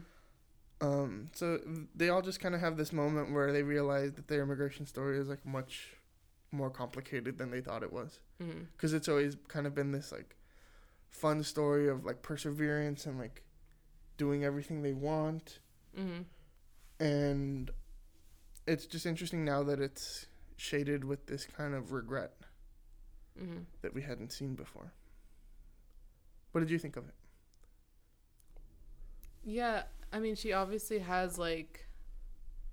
Um, 0.81 1.29
so 1.33 1.59
they 1.93 2.09
all 2.09 2.21
just 2.21 2.39
kind 2.39 2.55
of 2.55 2.61
have 2.61 2.77
this 2.77 2.93
moment 2.93 3.33
where 3.33 3.51
they 3.51 3.63
realize 3.63 4.13
that 4.13 4.27
their 4.27 4.41
immigration 4.41 4.85
story 4.85 5.19
is 5.19 5.27
like 5.27 5.45
much 5.45 5.95
more 6.51 6.69
complicated 6.69 7.37
than 7.37 7.51
they 7.51 7.61
thought 7.61 7.83
it 7.83 7.91
was. 7.91 8.19
Mm-hmm. 8.41 8.61
Because 8.75 8.93
it's 8.93 9.09
always 9.09 9.35
kind 9.47 9.67
of 9.67 9.75
been 9.75 9.91
this 9.91 10.11
like 10.11 10.35
fun 11.09 11.43
story 11.43 11.89
of 11.89 12.05
like 12.05 12.21
perseverance 12.21 13.05
and 13.05 13.19
like 13.19 13.43
doing 14.17 14.43
everything 14.45 14.81
they 14.81 14.93
want. 14.93 15.59
Mm-hmm. 15.97 17.03
And 17.03 17.71
it's 18.65 18.85
just 18.85 19.05
interesting 19.05 19.43
now 19.43 19.63
that 19.63 19.79
it's 19.79 20.27
shaded 20.55 21.03
with 21.03 21.25
this 21.27 21.45
kind 21.45 21.73
of 21.73 21.91
regret 21.91 22.33
Mm-hmm. 23.41 23.59
that 23.83 23.93
we 23.93 24.01
hadn't 24.01 24.33
seen 24.33 24.55
before. 24.55 24.91
What 26.51 26.59
did 26.59 26.69
you 26.69 26.77
think 26.77 26.97
of 26.97 27.07
it? 27.07 27.13
Yeah, 29.45 29.83
I 30.11 30.19
mean, 30.19 30.35
she 30.35 30.53
obviously 30.53 30.99
has 30.99 31.37
like 31.37 31.85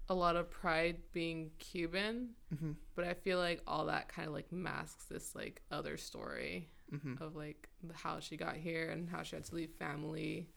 a 0.08 0.14
lot 0.14 0.36
of 0.36 0.50
pride 0.50 0.98
being 1.12 1.50
Cuban, 1.58 2.30
Mm-hmm. 2.54 2.72
but 2.94 3.04
I 3.04 3.14
feel 3.14 3.38
like 3.38 3.60
all 3.66 3.86
that 3.86 4.08
kind 4.08 4.28
of 4.28 4.34
like 4.34 4.52
masks 4.52 5.04
this 5.04 5.34
like 5.34 5.62
other 5.70 5.96
story 5.96 6.70
Mm-hmm. 6.94 7.20
of 7.22 7.34
like 7.34 7.68
how 7.92 8.20
she 8.20 8.36
got 8.36 8.54
here 8.56 8.90
and 8.90 9.08
how 9.10 9.22
she 9.24 9.34
had 9.34 9.44
to 9.46 9.54
leave 9.56 9.70
family, 9.78 10.48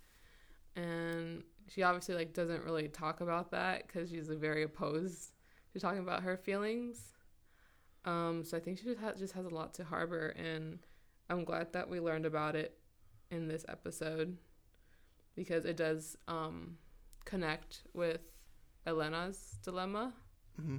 and 0.76 1.42
she 1.68 1.82
obviously 1.84 2.14
like 2.16 2.34
doesn't 2.34 2.64
really 2.64 2.88
talk 2.88 3.22
about 3.22 3.50
that 3.52 3.88
because 3.88 4.10
she's 4.12 4.30
like, 4.30 4.38
very 4.40 4.62
opposed 4.64 5.32
to 5.74 5.80
talking 5.80 6.00
about 6.00 6.22
her 6.24 6.38
feelings. 6.38 7.14
Um, 8.06 8.44
so 8.46 8.56
I 8.58 8.60
think 8.60 8.78
she 8.78 8.86
just 8.86 9.00
has, 9.00 9.20
just 9.20 9.34
has 9.34 9.46
a 9.46 9.50
lot 9.50 9.74
to 9.76 9.84
harbor, 9.84 10.28
and 10.38 10.80
I'm 11.30 11.44
glad 11.44 11.74
that 11.74 11.90
we 11.90 12.00
learned 12.00 12.26
about 12.28 12.56
it 12.56 12.78
in 13.32 13.48
this 13.48 13.66
episode 13.68 14.38
because 15.40 15.64
it 15.64 15.78
does 15.78 16.18
um, 16.28 16.78
connect 17.24 17.84
with 17.94 18.20
Elena's 18.86 19.56
dilemma. 19.64 20.12
Mm-hmm. 20.60 20.78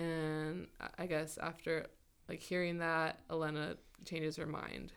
And 0.00 0.68
I- 0.96 1.06
guess 1.06 1.38
after 1.38 1.86
like 2.28 2.40
hearing 2.40 2.78
that, 2.78 3.18
Elena 3.28 3.76
changes 4.04 4.36
her 4.36 4.46
mind. 4.46 4.92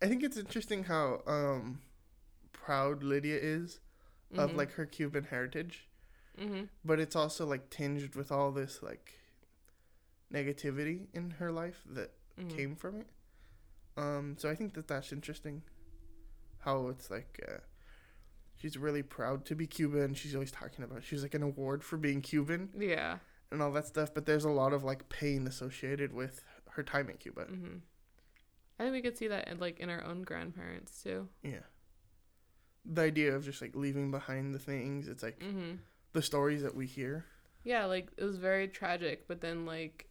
I 0.00 0.06
think 0.06 0.22
it's 0.22 0.36
interesting 0.36 0.84
how 0.84 1.22
um, 1.26 1.80
proud 2.52 3.02
Lydia 3.02 3.36
is 3.40 3.80
of 4.36 4.54
like 4.54 4.72
her 4.74 4.86
Cuban 4.86 5.24
heritage, 5.24 5.88
hmm 6.38 6.62
but 6.84 7.00
it's 7.00 7.16
also 7.16 7.44
like 7.46 7.68
tinged 7.70 8.14
with 8.14 8.30
all 8.30 8.52
this 8.52 8.80
like 8.82 9.14
negativity 10.32 11.06
in 11.12 11.30
her 11.38 11.50
life 11.52 11.82
that 11.90 12.12
hmm 12.38 12.48
came 12.48 12.76
from 12.76 13.00
it. 13.00 13.06
Um, 13.96 14.36
so 14.38 14.48
I 14.50 14.54
think 14.54 14.74
that 14.74 14.86
that's 14.88 15.12
interesting. 15.12 15.62
How 16.60 16.88
it's 16.88 17.10
like 17.10 17.40
uh, 17.46 17.58
she's 18.56 18.76
really 18.76 19.02
proud 19.02 19.44
to 19.46 19.54
be 19.54 19.66
Cuban. 19.66 20.14
She's 20.14 20.34
always 20.34 20.50
talking 20.52 20.84
about 20.84 21.04
she's 21.04 21.22
like 21.22 21.34
an 21.34 21.42
award 21.42 21.82
for 21.84 21.96
being 21.96 22.20
Cuban 22.20 22.70
Yeah. 22.78 23.18
and 23.50 23.62
all 23.62 23.72
that 23.72 23.86
stuff. 23.86 24.12
But 24.14 24.26
there's 24.26 24.44
a 24.44 24.50
lot 24.50 24.72
of 24.72 24.84
like 24.84 25.08
pain 25.08 25.46
associated 25.46 26.12
with 26.12 26.44
her 26.70 26.82
time 26.82 27.08
in 27.10 27.16
Cuba. 27.16 27.44
hmm 27.44 27.76
I 28.78 28.82
think 28.82 28.92
we 28.94 29.02
could 29.02 29.16
see 29.16 29.28
that 29.28 29.46
in, 29.48 29.58
like 29.60 29.78
in 29.78 29.88
our 29.88 30.02
own 30.04 30.22
grandparents 30.22 31.00
too. 31.02 31.28
Yeah. 31.42 31.60
The 32.84 33.02
idea 33.02 33.34
of 33.34 33.44
just 33.44 33.62
like 33.62 33.74
leaving 33.76 34.10
behind 34.10 34.54
the 34.54 34.58
things. 34.58 35.08
It's 35.08 35.22
like 35.22 35.40
hmm 35.42 35.74
the 36.12 36.22
stories 36.22 36.62
that 36.62 36.74
we 36.74 36.86
hear. 36.86 37.24
Yeah, 37.64 37.86
like 37.86 38.08
it 38.16 38.24
was 38.24 38.36
very 38.36 38.68
tragic, 38.68 39.26
but 39.28 39.40
then 39.40 39.64
like 39.66 40.06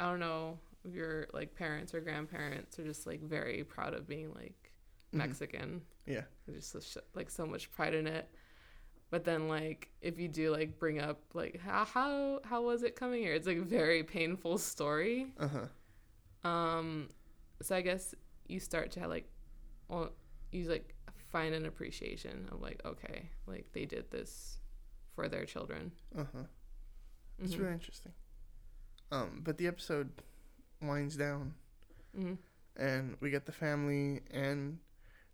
I 0.00 0.10
don't 0.10 0.20
know 0.20 0.58
your 0.84 1.26
like 1.32 1.54
parents 1.54 1.94
or 1.94 2.00
grandparents 2.00 2.78
are 2.78 2.84
just 2.84 3.06
like 3.06 3.22
very 3.22 3.64
proud 3.64 3.94
of 3.94 4.06
being 4.08 4.32
like 4.34 4.54
Mhm. 5.12 5.18
Mexican. 5.18 5.82
Yeah. 6.06 6.24
There's 6.46 6.72
just 6.72 6.96
like 7.14 7.30
so 7.30 7.46
much 7.46 7.70
pride 7.70 7.94
in 7.94 8.06
it. 8.06 8.28
But 9.10 9.24
then 9.24 9.48
like 9.48 9.90
if 10.02 10.18
you 10.18 10.28
do 10.28 10.50
like 10.50 10.78
bring 10.78 11.00
up 11.00 11.20
like 11.34 11.60
how 11.60 11.84
how 11.84 12.40
how 12.44 12.62
was 12.62 12.82
it 12.82 12.94
coming 12.96 13.22
here? 13.22 13.34
It's 13.34 13.46
like 13.46 13.58
a 13.58 13.62
very 13.62 14.02
painful 14.02 14.58
story. 14.58 15.32
Uh 15.38 15.48
huh. 15.48 16.48
Um 16.48 17.08
so 17.62 17.74
I 17.76 17.80
guess 17.80 18.14
you 18.46 18.60
start 18.60 18.92
to 18.92 19.00
have, 19.00 19.10
like, 19.10 19.28
well, 19.88 20.12
you 20.52 20.68
like 20.68 20.94
find 21.32 21.54
an 21.54 21.66
appreciation 21.66 22.48
of 22.52 22.60
like, 22.62 22.80
okay, 22.84 23.28
like 23.46 23.66
they 23.72 23.84
did 23.84 24.10
this 24.10 24.60
for 25.14 25.28
their 25.28 25.44
children. 25.44 25.92
Uh 26.16 26.24
huh. 26.34 26.44
It's 27.42 27.54
Mhm. 27.54 27.58
really 27.60 27.72
interesting. 27.72 28.12
Um, 29.10 29.40
but 29.42 29.56
the 29.58 29.66
episode 29.66 30.10
winds 30.80 31.16
down, 31.16 31.54
hmm 32.14 32.34
and 32.76 33.16
we 33.20 33.30
get 33.30 33.44
the 33.46 33.52
family 33.52 34.20
and 34.30 34.78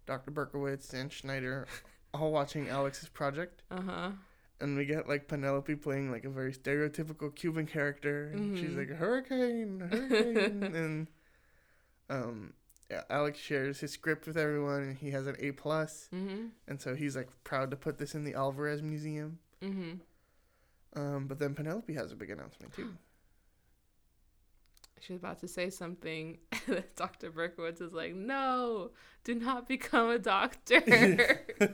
Dr. 0.07 0.31
Berkowitz 0.31 0.93
and 0.93 1.13
Schneider 1.13 1.67
all 2.13 2.31
watching 2.33 2.69
Alex's 2.69 3.09
project, 3.09 3.63
Uh 3.71 3.81
huh. 3.81 4.11
and 4.61 4.77
we 4.77 4.85
get 4.85 5.09
like 5.09 5.27
Penelope 5.29 5.75
playing 5.77 6.11
like 6.11 6.25
a 6.25 6.31
very 6.31 6.53
stereotypical 6.53 7.35
Cuban 7.35 7.67
character, 7.67 8.31
and 8.33 8.57
she's 8.59 8.71
Mhm. 8.73 8.77
like 8.79 8.89
hurricane, 8.99 9.81
hurricane, 9.81 10.63
and 10.75 11.09
um, 12.11 12.53
yeah, 12.91 13.03
Alex 13.11 13.39
shares 13.39 13.81
his 13.81 13.93
script 13.93 14.27
with 14.27 14.37
everyone, 14.37 14.83
and 14.83 14.97
he 14.99 15.11
has 15.11 15.27
an 15.27 15.37
A 15.39 15.53
plus, 15.53 16.09
hmm 16.11 16.49
and 16.69 16.81
so 16.81 16.95
he's 16.95 17.17
like 17.17 17.29
proud 17.45 17.71
to 17.71 17.77
put 17.77 17.99
this 17.99 18.15
in 18.15 18.25
the 18.25 18.35
Alvarez 18.35 18.83
Museum. 18.83 19.39
hmm 19.61 19.95
Um, 20.95 21.27
but 21.27 21.39
then 21.39 21.55
Penelope 21.55 21.93
has 21.95 22.13
a 22.13 22.17
big 22.17 22.31
announcement 22.31 22.73
too. 22.75 22.97
She 25.05 25.13
was 25.13 25.21
about 25.21 25.41
to 25.41 25.49
say 25.49 25.71
something. 25.71 26.39
And 26.67 26.83
Dr. 26.97 27.31
Berkowitz 27.31 27.83
is 27.83 27.93
like, 27.93 28.15
no, 28.15 28.91
do 29.23 29.35
not 29.35 29.69
become 29.69 30.09
a 30.09 30.19
doctor. 30.19 30.83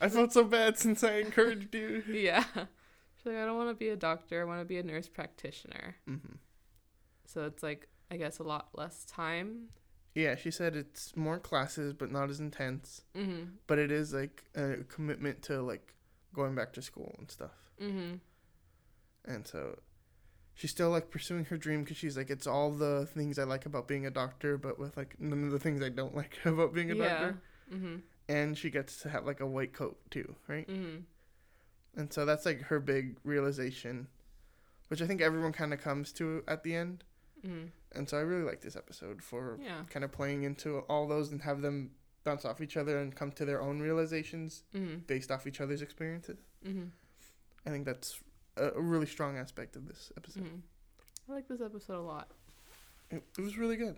I 0.00 0.08
felt 0.10 0.34
so 0.34 0.44
bad 0.44 0.78
since 0.78 1.02
I 1.02 1.18
encouraged 1.20 1.74
you. 1.74 2.02
yeah. 2.10 2.44
She's 2.54 3.24
like, 3.26 3.36
I 3.36 3.46
don't 3.46 3.56
want 3.56 3.70
to 3.70 3.74
be 3.74 3.88
a 3.88 3.96
doctor. 3.96 4.42
I 4.42 4.44
want 4.44 4.60
to 4.60 4.66
be 4.66 4.76
a 4.76 4.82
nurse 4.82 5.08
practitioner. 5.08 5.96
hmm 6.06 6.16
So 7.24 7.46
it's 7.46 7.62
like, 7.62 7.88
I 8.10 8.18
guess, 8.18 8.38
a 8.38 8.42
lot 8.42 8.68
less 8.74 9.06
time. 9.06 9.68
Yeah, 10.14 10.34
she 10.34 10.50
said 10.50 10.76
it's 10.76 11.16
more 11.16 11.38
classes, 11.38 11.94
but 11.94 12.10
not 12.12 12.28
as 12.28 12.40
intense. 12.40 13.02
Mm 13.16 13.48
But 13.66 13.78
it 13.78 13.90
is 13.90 14.12
like 14.12 14.44
a 14.54 14.84
commitment 14.88 15.40
to 15.42 15.62
like 15.62 15.94
going 16.34 16.54
back 16.54 16.74
to 16.74 16.82
school 16.82 17.14
and 17.18 17.30
stuff. 17.30 17.70
hmm. 17.78 17.86
Mm 17.86 17.92
hmm. 17.92 18.14
And 19.32 19.46
so 19.46 19.78
she's 20.56 20.70
still 20.72 20.90
like 20.90 21.10
pursuing 21.10 21.44
her 21.44 21.56
dream 21.56 21.84
because 21.84 21.96
she's 21.98 22.16
like, 22.16 22.30
it's 22.30 22.46
all 22.48 22.72
the 22.72 23.06
things 23.14 23.38
I 23.38 23.44
like 23.44 23.64
about 23.66 23.86
being 23.86 24.06
a 24.06 24.10
doctor, 24.10 24.58
but 24.58 24.78
with 24.78 24.96
like 24.96 25.14
none 25.20 25.44
of 25.44 25.50
the 25.52 25.58
things 25.60 25.80
I 25.82 25.88
don't 25.90 26.14
like 26.20 26.36
about 26.44 26.74
being 26.74 26.90
a 26.90 26.94
Yeah. 26.96 27.08
doctor. 27.08 27.38
Mm 27.72 27.80
hmm. 27.80 27.96
And 28.28 28.58
she 28.58 28.70
gets 28.70 29.00
to 29.02 29.08
have 29.08 29.24
like 29.24 29.40
a 29.40 29.46
white 29.46 29.72
coat 29.72 29.96
too, 30.10 30.34
right? 30.48 30.66
Mm 30.68 30.76
hmm. 30.82 30.96
And 32.00 32.12
so 32.12 32.24
that's 32.26 32.44
like 32.44 32.62
her 32.62 32.80
big 32.80 33.16
realization, 33.24 34.08
which 34.88 35.00
I 35.00 35.06
think 35.06 35.20
everyone 35.22 35.52
kind 35.52 35.72
of 35.72 35.80
comes 35.80 36.12
to 36.14 36.42
at 36.48 36.62
the 36.64 36.74
end. 36.74 37.04
Mm 37.46 37.68
And 37.92 38.08
so 38.08 38.16
I 38.18 38.20
really 38.22 38.42
like 38.44 38.62
this 38.62 38.76
episode 38.76 39.22
for 39.22 39.58
Yeah. 39.62 39.82
kind 39.90 40.04
of 40.04 40.10
playing 40.12 40.42
into 40.42 40.80
all 40.88 41.06
those 41.06 41.30
and 41.32 41.42
have 41.42 41.60
them 41.62 41.90
bounce 42.24 42.44
off 42.44 42.60
each 42.60 42.76
other 42.76 42.98
and 42.98 43.14
come 43.14 43.30
to 43.32 43.44
their 43.44 43.60
own 43.62 43.80
realizations 43.80 44.64
hmm. 44.72 44.78
Mm 44.86 45.06
based 45.06 45.30
off 45.30 45.46
each 45.46 45.60
other's 45.60 45.82
experiences. 45.82 46.38
hmm. 46.64 46.70
Mm 46.78 46.90
I 47.66 47.70
think 47.70 47.84
that's 47.84 48.20
a, 48.56 48.68
a 48.76 48.80
really 48.80 49.06
strong 49.06 49.36
aspect 49.38 49.76
of 49.76 49.86
this 49.86 50.12
episode. 50.16 50.44
hmm. 50.44 50.58
I 51.28 51.34
like 51.34 51.48
this 51.48 51.60
episode 51.60 51.98
a 51.98 52.02
lot. 52.02 52.28
It, 53.10 53.22
it 53.38 53.40
was 53.42 53.56
really 53.58 53.76
good. 53.76 53.96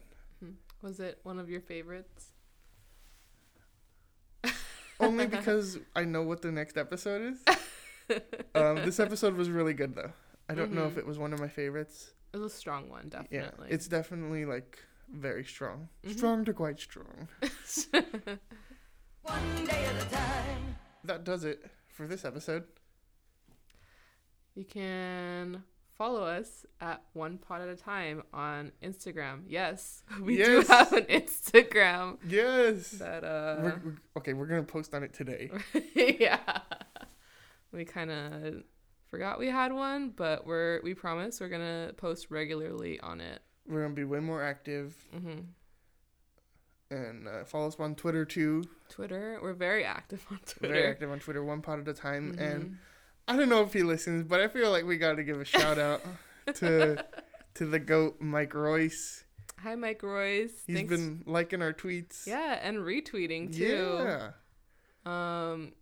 Was 0.83 1.01
it 1.01 1.19
one 1.25 1.39
of 1.39 1.51
your 1.51 1.61
favorites? 1.61 2.29
Only 5.01 5.27
because 5.37 5.79
I 5.97 6.05
know 6.05 6.23
what 6.23 6.43
the 6.43 6.53
next 6.53 6.77
episode 6.77 7.35
is. 7.35 7.45
Um, 8.55 8.77
this 8.77 8.99
episode 8.99 9.35
was 9.37 9.51
really 9.51 9.75
good 9.75 9.95
though. 9.95 10.11
I 10.49 10.55
don't 10.55 10.73
know 10.73 10.87
if 10.87 10.95
Mhm. 10.95 10.99
it 10.99 11.07
was 11.07 11.19
one 11.19 11.35
of 11.35 11.41
my 11.41 11.49
favorites. 11.49 12.13
It 12.33 12.39
was 12.39 12.55
a 12.55 12.57
strong 12.57 12.89
one, 12.89 13.11
definitely. 13.11 13.37
Yeah, 13.69 13.75
it's 13.75 13.87
definitely 13.87 14.47
like 14.47 14.79
very 15.13 15.45
strong, 15.45 15.91
Mhm. 16.03 16.17
strong 16.17 16.45
to 16.47 16.55
quite 16.55 16.81
strong. 16.81 17.29
One 19.23 19.65
day 19.67 19.85
at 19.85 20.07
a 20.07 20.11
time. 20.11 20.77
That 21.05 21.25
does 21.25 21.45
it 21.45 21.67
for 21.91 22.07
this 22.07 22.25
episode. 22.25 22.65
You 24.59 24.65
can 24.65 25.63
follow 25.97 26.25
us 26.25 26.67
at 26.81 27.01
one 27.13 27.39
pot 27.39 27.61
at 27.61 27.69
a 27.69 27.77
time 27.77 28.25
on 28.33 28.73
Instagram. 28.83 29.43
Yes, 29.47 30.03
we 30.21 30.37
Yes. 30.39 30.47
do 30.49 30.73
have 30.73 30.93
an 30.95 31.05
Instagram 31.05 32.17
Yes. 32.27 32.91
that 32.91 33.23
uh 33.23 33.59
We're, 33.63 33.81
we're- 33.85 33.97
okay, 34.17 34.33
we're 34.33 34.47
gonna 34.47 34.65
post 34.65 34.95
on 34.95 35.05
it 35.05 35.13
today. 35.13 35.49
yeah. 35.95 36.41
We 37.71 37.85
kind 37.85 38.11
of 38.11 38.65
forgot 39.07 39.39
we 39.39 39.47
had 39.47 39.73
one, 39.73 40.11
but 40.11 40.45
we're 40.45 40.81
we 40.83 40.93
promise 40.93 41.41
we're 41.41 41.51
going 41.51 41.87
to 41.89 41.93
post 41.95 42.27
regularly 42.31 42.99
on 42.99 43.21
it. 43.21 43.41
We're 43.65 43.83
gonna 43.83 43.95
be 43.95 44.03
way 44.05 44.19
more 44.19 44.43
active 44.43 44.97
hmm 45.17 45.39
and 46.91 47.29
uh, 47.29 47.45
follow 47.45 47.69
us 47.69 47.77
on 47.79 47.95
Twitter 47.95 48.25
too. 48.25 48.65
Twitter, 48.89 49.39
we're 49.41 49.53
very 49.53 49.85
active 49.85 50.27
on 50.33 50.39
Twitter. 50.47 50.75
Very 50.75 50.87
active 50.89 51.13
on 51.13 51.21
Twitter, 51.21 51.45
one 51.45 51.61
pot 51.63 51.79
at 51.79 51.87
a 51.87 51.95
time. 51.95 52.35
And 52.41 52.65
Mhm. 52.65 52.77
I 53.29 53.37
don't 53.37 53.49
know 53.51 53.63
if 53.63 53.73
he 53.75 53.83
listens, 53.83 54.25
but 54.25 54.41
I 54.41 54.49
feel 54.49 54.71
like 54.71 54.85
we 54.85 54.97
got 54.97 55.17
to 55.17 55.23
give 55.23 55.41
a 55.41 55.45
shout 55.45 55.79
out 55.79 56.03
to 56.55 57.05
to 57.55 57.67
the 57.67 57.79
goat 57.79 58.17
Mike 58.21 58.55
Royce. 58.55 59.25
Hi 59.61 59.75
Mike 59.75 60.03
Royce. 60.03 60.63
He's 60.67 60.77
Thanks. 60.77 60.91
been 60.91 61.23
liking 61.27 61.61
our 61.61 61.73
tweets. 61.73 62.27
yeah, 62.27 62.59
and 62.63 62.79
retweeting 62.79 63.55
too. 63.55 63.99
Yeah. 64.01 64.31
Um, 65.05 65.73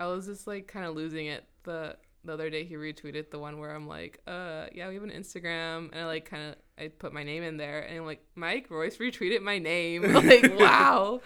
I 0.00 0.06
was 0.06 0.26
just 0.26 0.46
like 0.46 0.66
kind 0.66 0.86
of 0.86 0.94
losing 0.94 1.26
it 1.26 1.44
the 1.64 1.96
the 2.24 2.32
other 2.32 2.48
day. 2.48 2.64
He 2.64 2.76
retweeted 2.76 3.30
the 3.30 3.38
one 3.38 3.58
where 3.58 3.74
I'm 3.74 3.86
like, 3.86 4.20
uh, 4.26 4.66
yeah, 4.72 4.88
we 4.88 4.94
have 4.94 5.02
an 5.02 5.10
Instagram, 5.10 5.90
and 5.92 6.00
I 6.00 6.06
like 6.06 6.24
kind 6.24 6.50
of 6.50 6.56
I 6.78 6.88
put 6.88 7.12
my 7.12 7.22
name 7.22 7.42
in 7.42 7.56
there, 7.58 7.80
and 7.80 7.98
I'm 7.98 8.06
like, 8.06 8.24
Mike 8.34 8.70
Royce 8.70 8.96
retweeted 8.96 9.42
my 9.42 9.58
name. 9.58 10.02
like, 10.14 10.58
wow. 10.58 11.20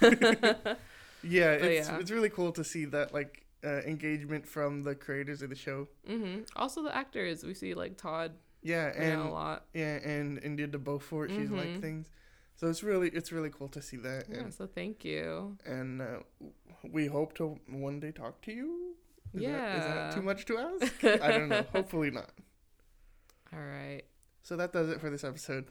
Yeah, 1.28 1.52
it's 1.52 1.88
yeah. 1.88 1.98
it's 1.98 2.10
really 2.10 2.28
cool 2.28 2.52
to 2.52 2.62
see 2.62 2.84
that 2.86 3.12
like 3.12 3.45
uh, 3.66 3.80
engagement 3.86 4.46
from 4.46 4.82
the 4.84 4.94
creators 4.94 5.42
of 5.42 5.50
the 5.50 5.56
show. 5.56 5.88
hmm 6.06 6.40
Also 6.54 6.82
the 6.82 6.94
actors 6.94 7.42
we 7.44 7.52
see 7.54 7.74
like 7.74 7.96
Todd 7.98 8.32
Yeah, 8.62 8.92
and 8.96 9.20
a 9.20 9.28
lot. 9.28 9.66
yeah, 9.74 9.96
and 9.96 10.38
India 10.42 10.66
de 10.68 10.78
Beaufort, 10.78 11.30
she's 11.36 11.50
like 11.50 11.70
Mhm. 11.74 11.80
things. 11.80 12.06
So 12.54 12.68
it's 12.70 12.82
really 12.82 13.08
it's 13.10 13.32
really 13.32 13.50
cool 13.50 13.68
to 13.68 13.82
see 13.82 13.98
that, 13.98 14.24
Yeah, 14.30 14.38
and 14.38 14.54
so 14.54 14.66
thank 14.66 15.04
you. 15.04 15.56
and 15.66 16.00
uh, 16.00 16.20
we 16.96 17.06
hope 17.06 17.34
to 17.34 17.58
one 17.68 18.00
day 18.00 18.12
talk 18.12 18.40
to 18.42 18.52
you. 18.52 18.94
Yeah 19.34 19.50
is 19.50 19.52
that, 19.52 19.76
is 19.78 19.84
that 19.86 20.14
too 20.14 20.22
much 20.22 20.44
to 20.46 20.56
ask? 20.58 21.04
I 21.26 21.30
don't 21.32 21.48
know. 21.50 21.66
Hopefully 21.72 22.10
not. 22.10 22.30
All 23.52 23.60
right. 23.60 24.02
So 24.42 24.56
that 24.56 24.72
does 24.72 24.88
it 24.88 25.00
for 25.00 25.10
this 25.10 25.24
episode. 25.24 25.66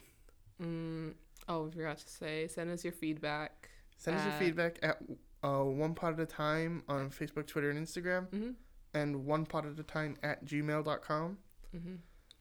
Mm, 0.62 1.14
oh, 1.48 1.64
we 1.64 1.72
forgot 1.72 1.98
to 2.00 2.10
say, 2.10 2.48
send 2.48 2.70
us 2.70 2.84
your 2.84 2.94
feedback. 2.94 3.70
Send 3.98 4.18
us 4.18 4.24
your 4.26 4.34
feedback 4.34 4.78
at 4.84 5.02
uh, 5.46 5.64
one 5.64 5.94
pot 5.94 6.14
at 6.14 6.20
a 6.20 6.26
time 6.26 6.84
on 6.90 7.10
Facebook, 7.10 7.46
Twitter, 7.48 7.70
and 7.70 7.80
Instagram, 7.86 8.28
hmm 8.30 8.52
and 8.94 9.26
one 9.26 9.46
pot 9.46 9.66
at 9.66 9.78
a 9.78 9.84
time 9.84 10.16
at 10.24 10.46
gmail.com. 10.46 11.38
hmm 11.72 11.96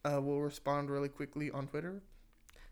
Uh, 0.05 0.19
we'll 0.21 0.39
respond 0.41 0.89
really 0.89 1.09
quickly 1.09 1.51
on 1.51 1.67
Twitter. 1.67 2.01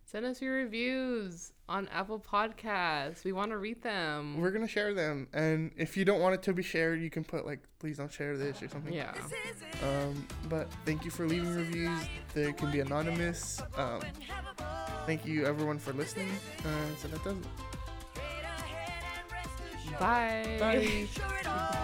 Send 0.06 0.26
us 0.26 0.42
your 0.42 0.54
reviews 0.56 1.54
on 1.70 1.88
Apple 1.88 2.20
Podcasts. 2.20 3.24
We 3.24 3.32
want 3.32 3.52
to 3.52 3.58
read 3.58 3.82
them. 3.84 4.38
We're 4.40 4.52
gonna 4.52 4.68
share 4.68 4.94
them, 4.94 5.28
and 5.34 5.72
if 5.78 5.96
you 5.98 6.04
don't 6.06 6.20
want 6.22 6.36
it 6.36 6.42
to 6.44 6.54
be 6.54 6.62
shared, 6.64 7.02
you 7.02 7.10
can 7.10 7.24
put 7.24 7.46
like, 7.46 7.62
please 7.80 7.98
don't 7.98 8.12
share 8.12 8.38
this 8.38 8.62
or 8.62 8.68
something. 8.70 8.94
yeah. 8.94 9.12
This 9.14 9.26
is 9.56 9.62
it. 9.62 9.84
Um, 9.84 10.28
but 10.50 10.68
thank 10.86 11.04
you 11.06 11.12
for 11.12 11.26
leaving 11.28 11.54
reviews. 11.56 12.00
They 12.34 12.52
can 12.54 12.70
be 12.72 12.82
anonymous. 12.82 13.62
Um, 13.78 14.02
And 14.04 14.24
have 14.24 14.46
a 14.52 14.56
ball. 14.62 15.06
thank 15.06 15.26
you 15.26 15.46
everyone 15.46 15.80
for 15.80 15.94
listening. 15.94 16.30
Uh, 16.60 16.96
so 17.02 17.08
that 17.10 17.24
does 17.24 17.38
it. 17.38 17.46
Straight 19.98 20.10
ahead 20.10 20.46
and 20.46 20.72
rest 20.72 21.04
assured. 21.04 21.44
Bye. 21.44 21.84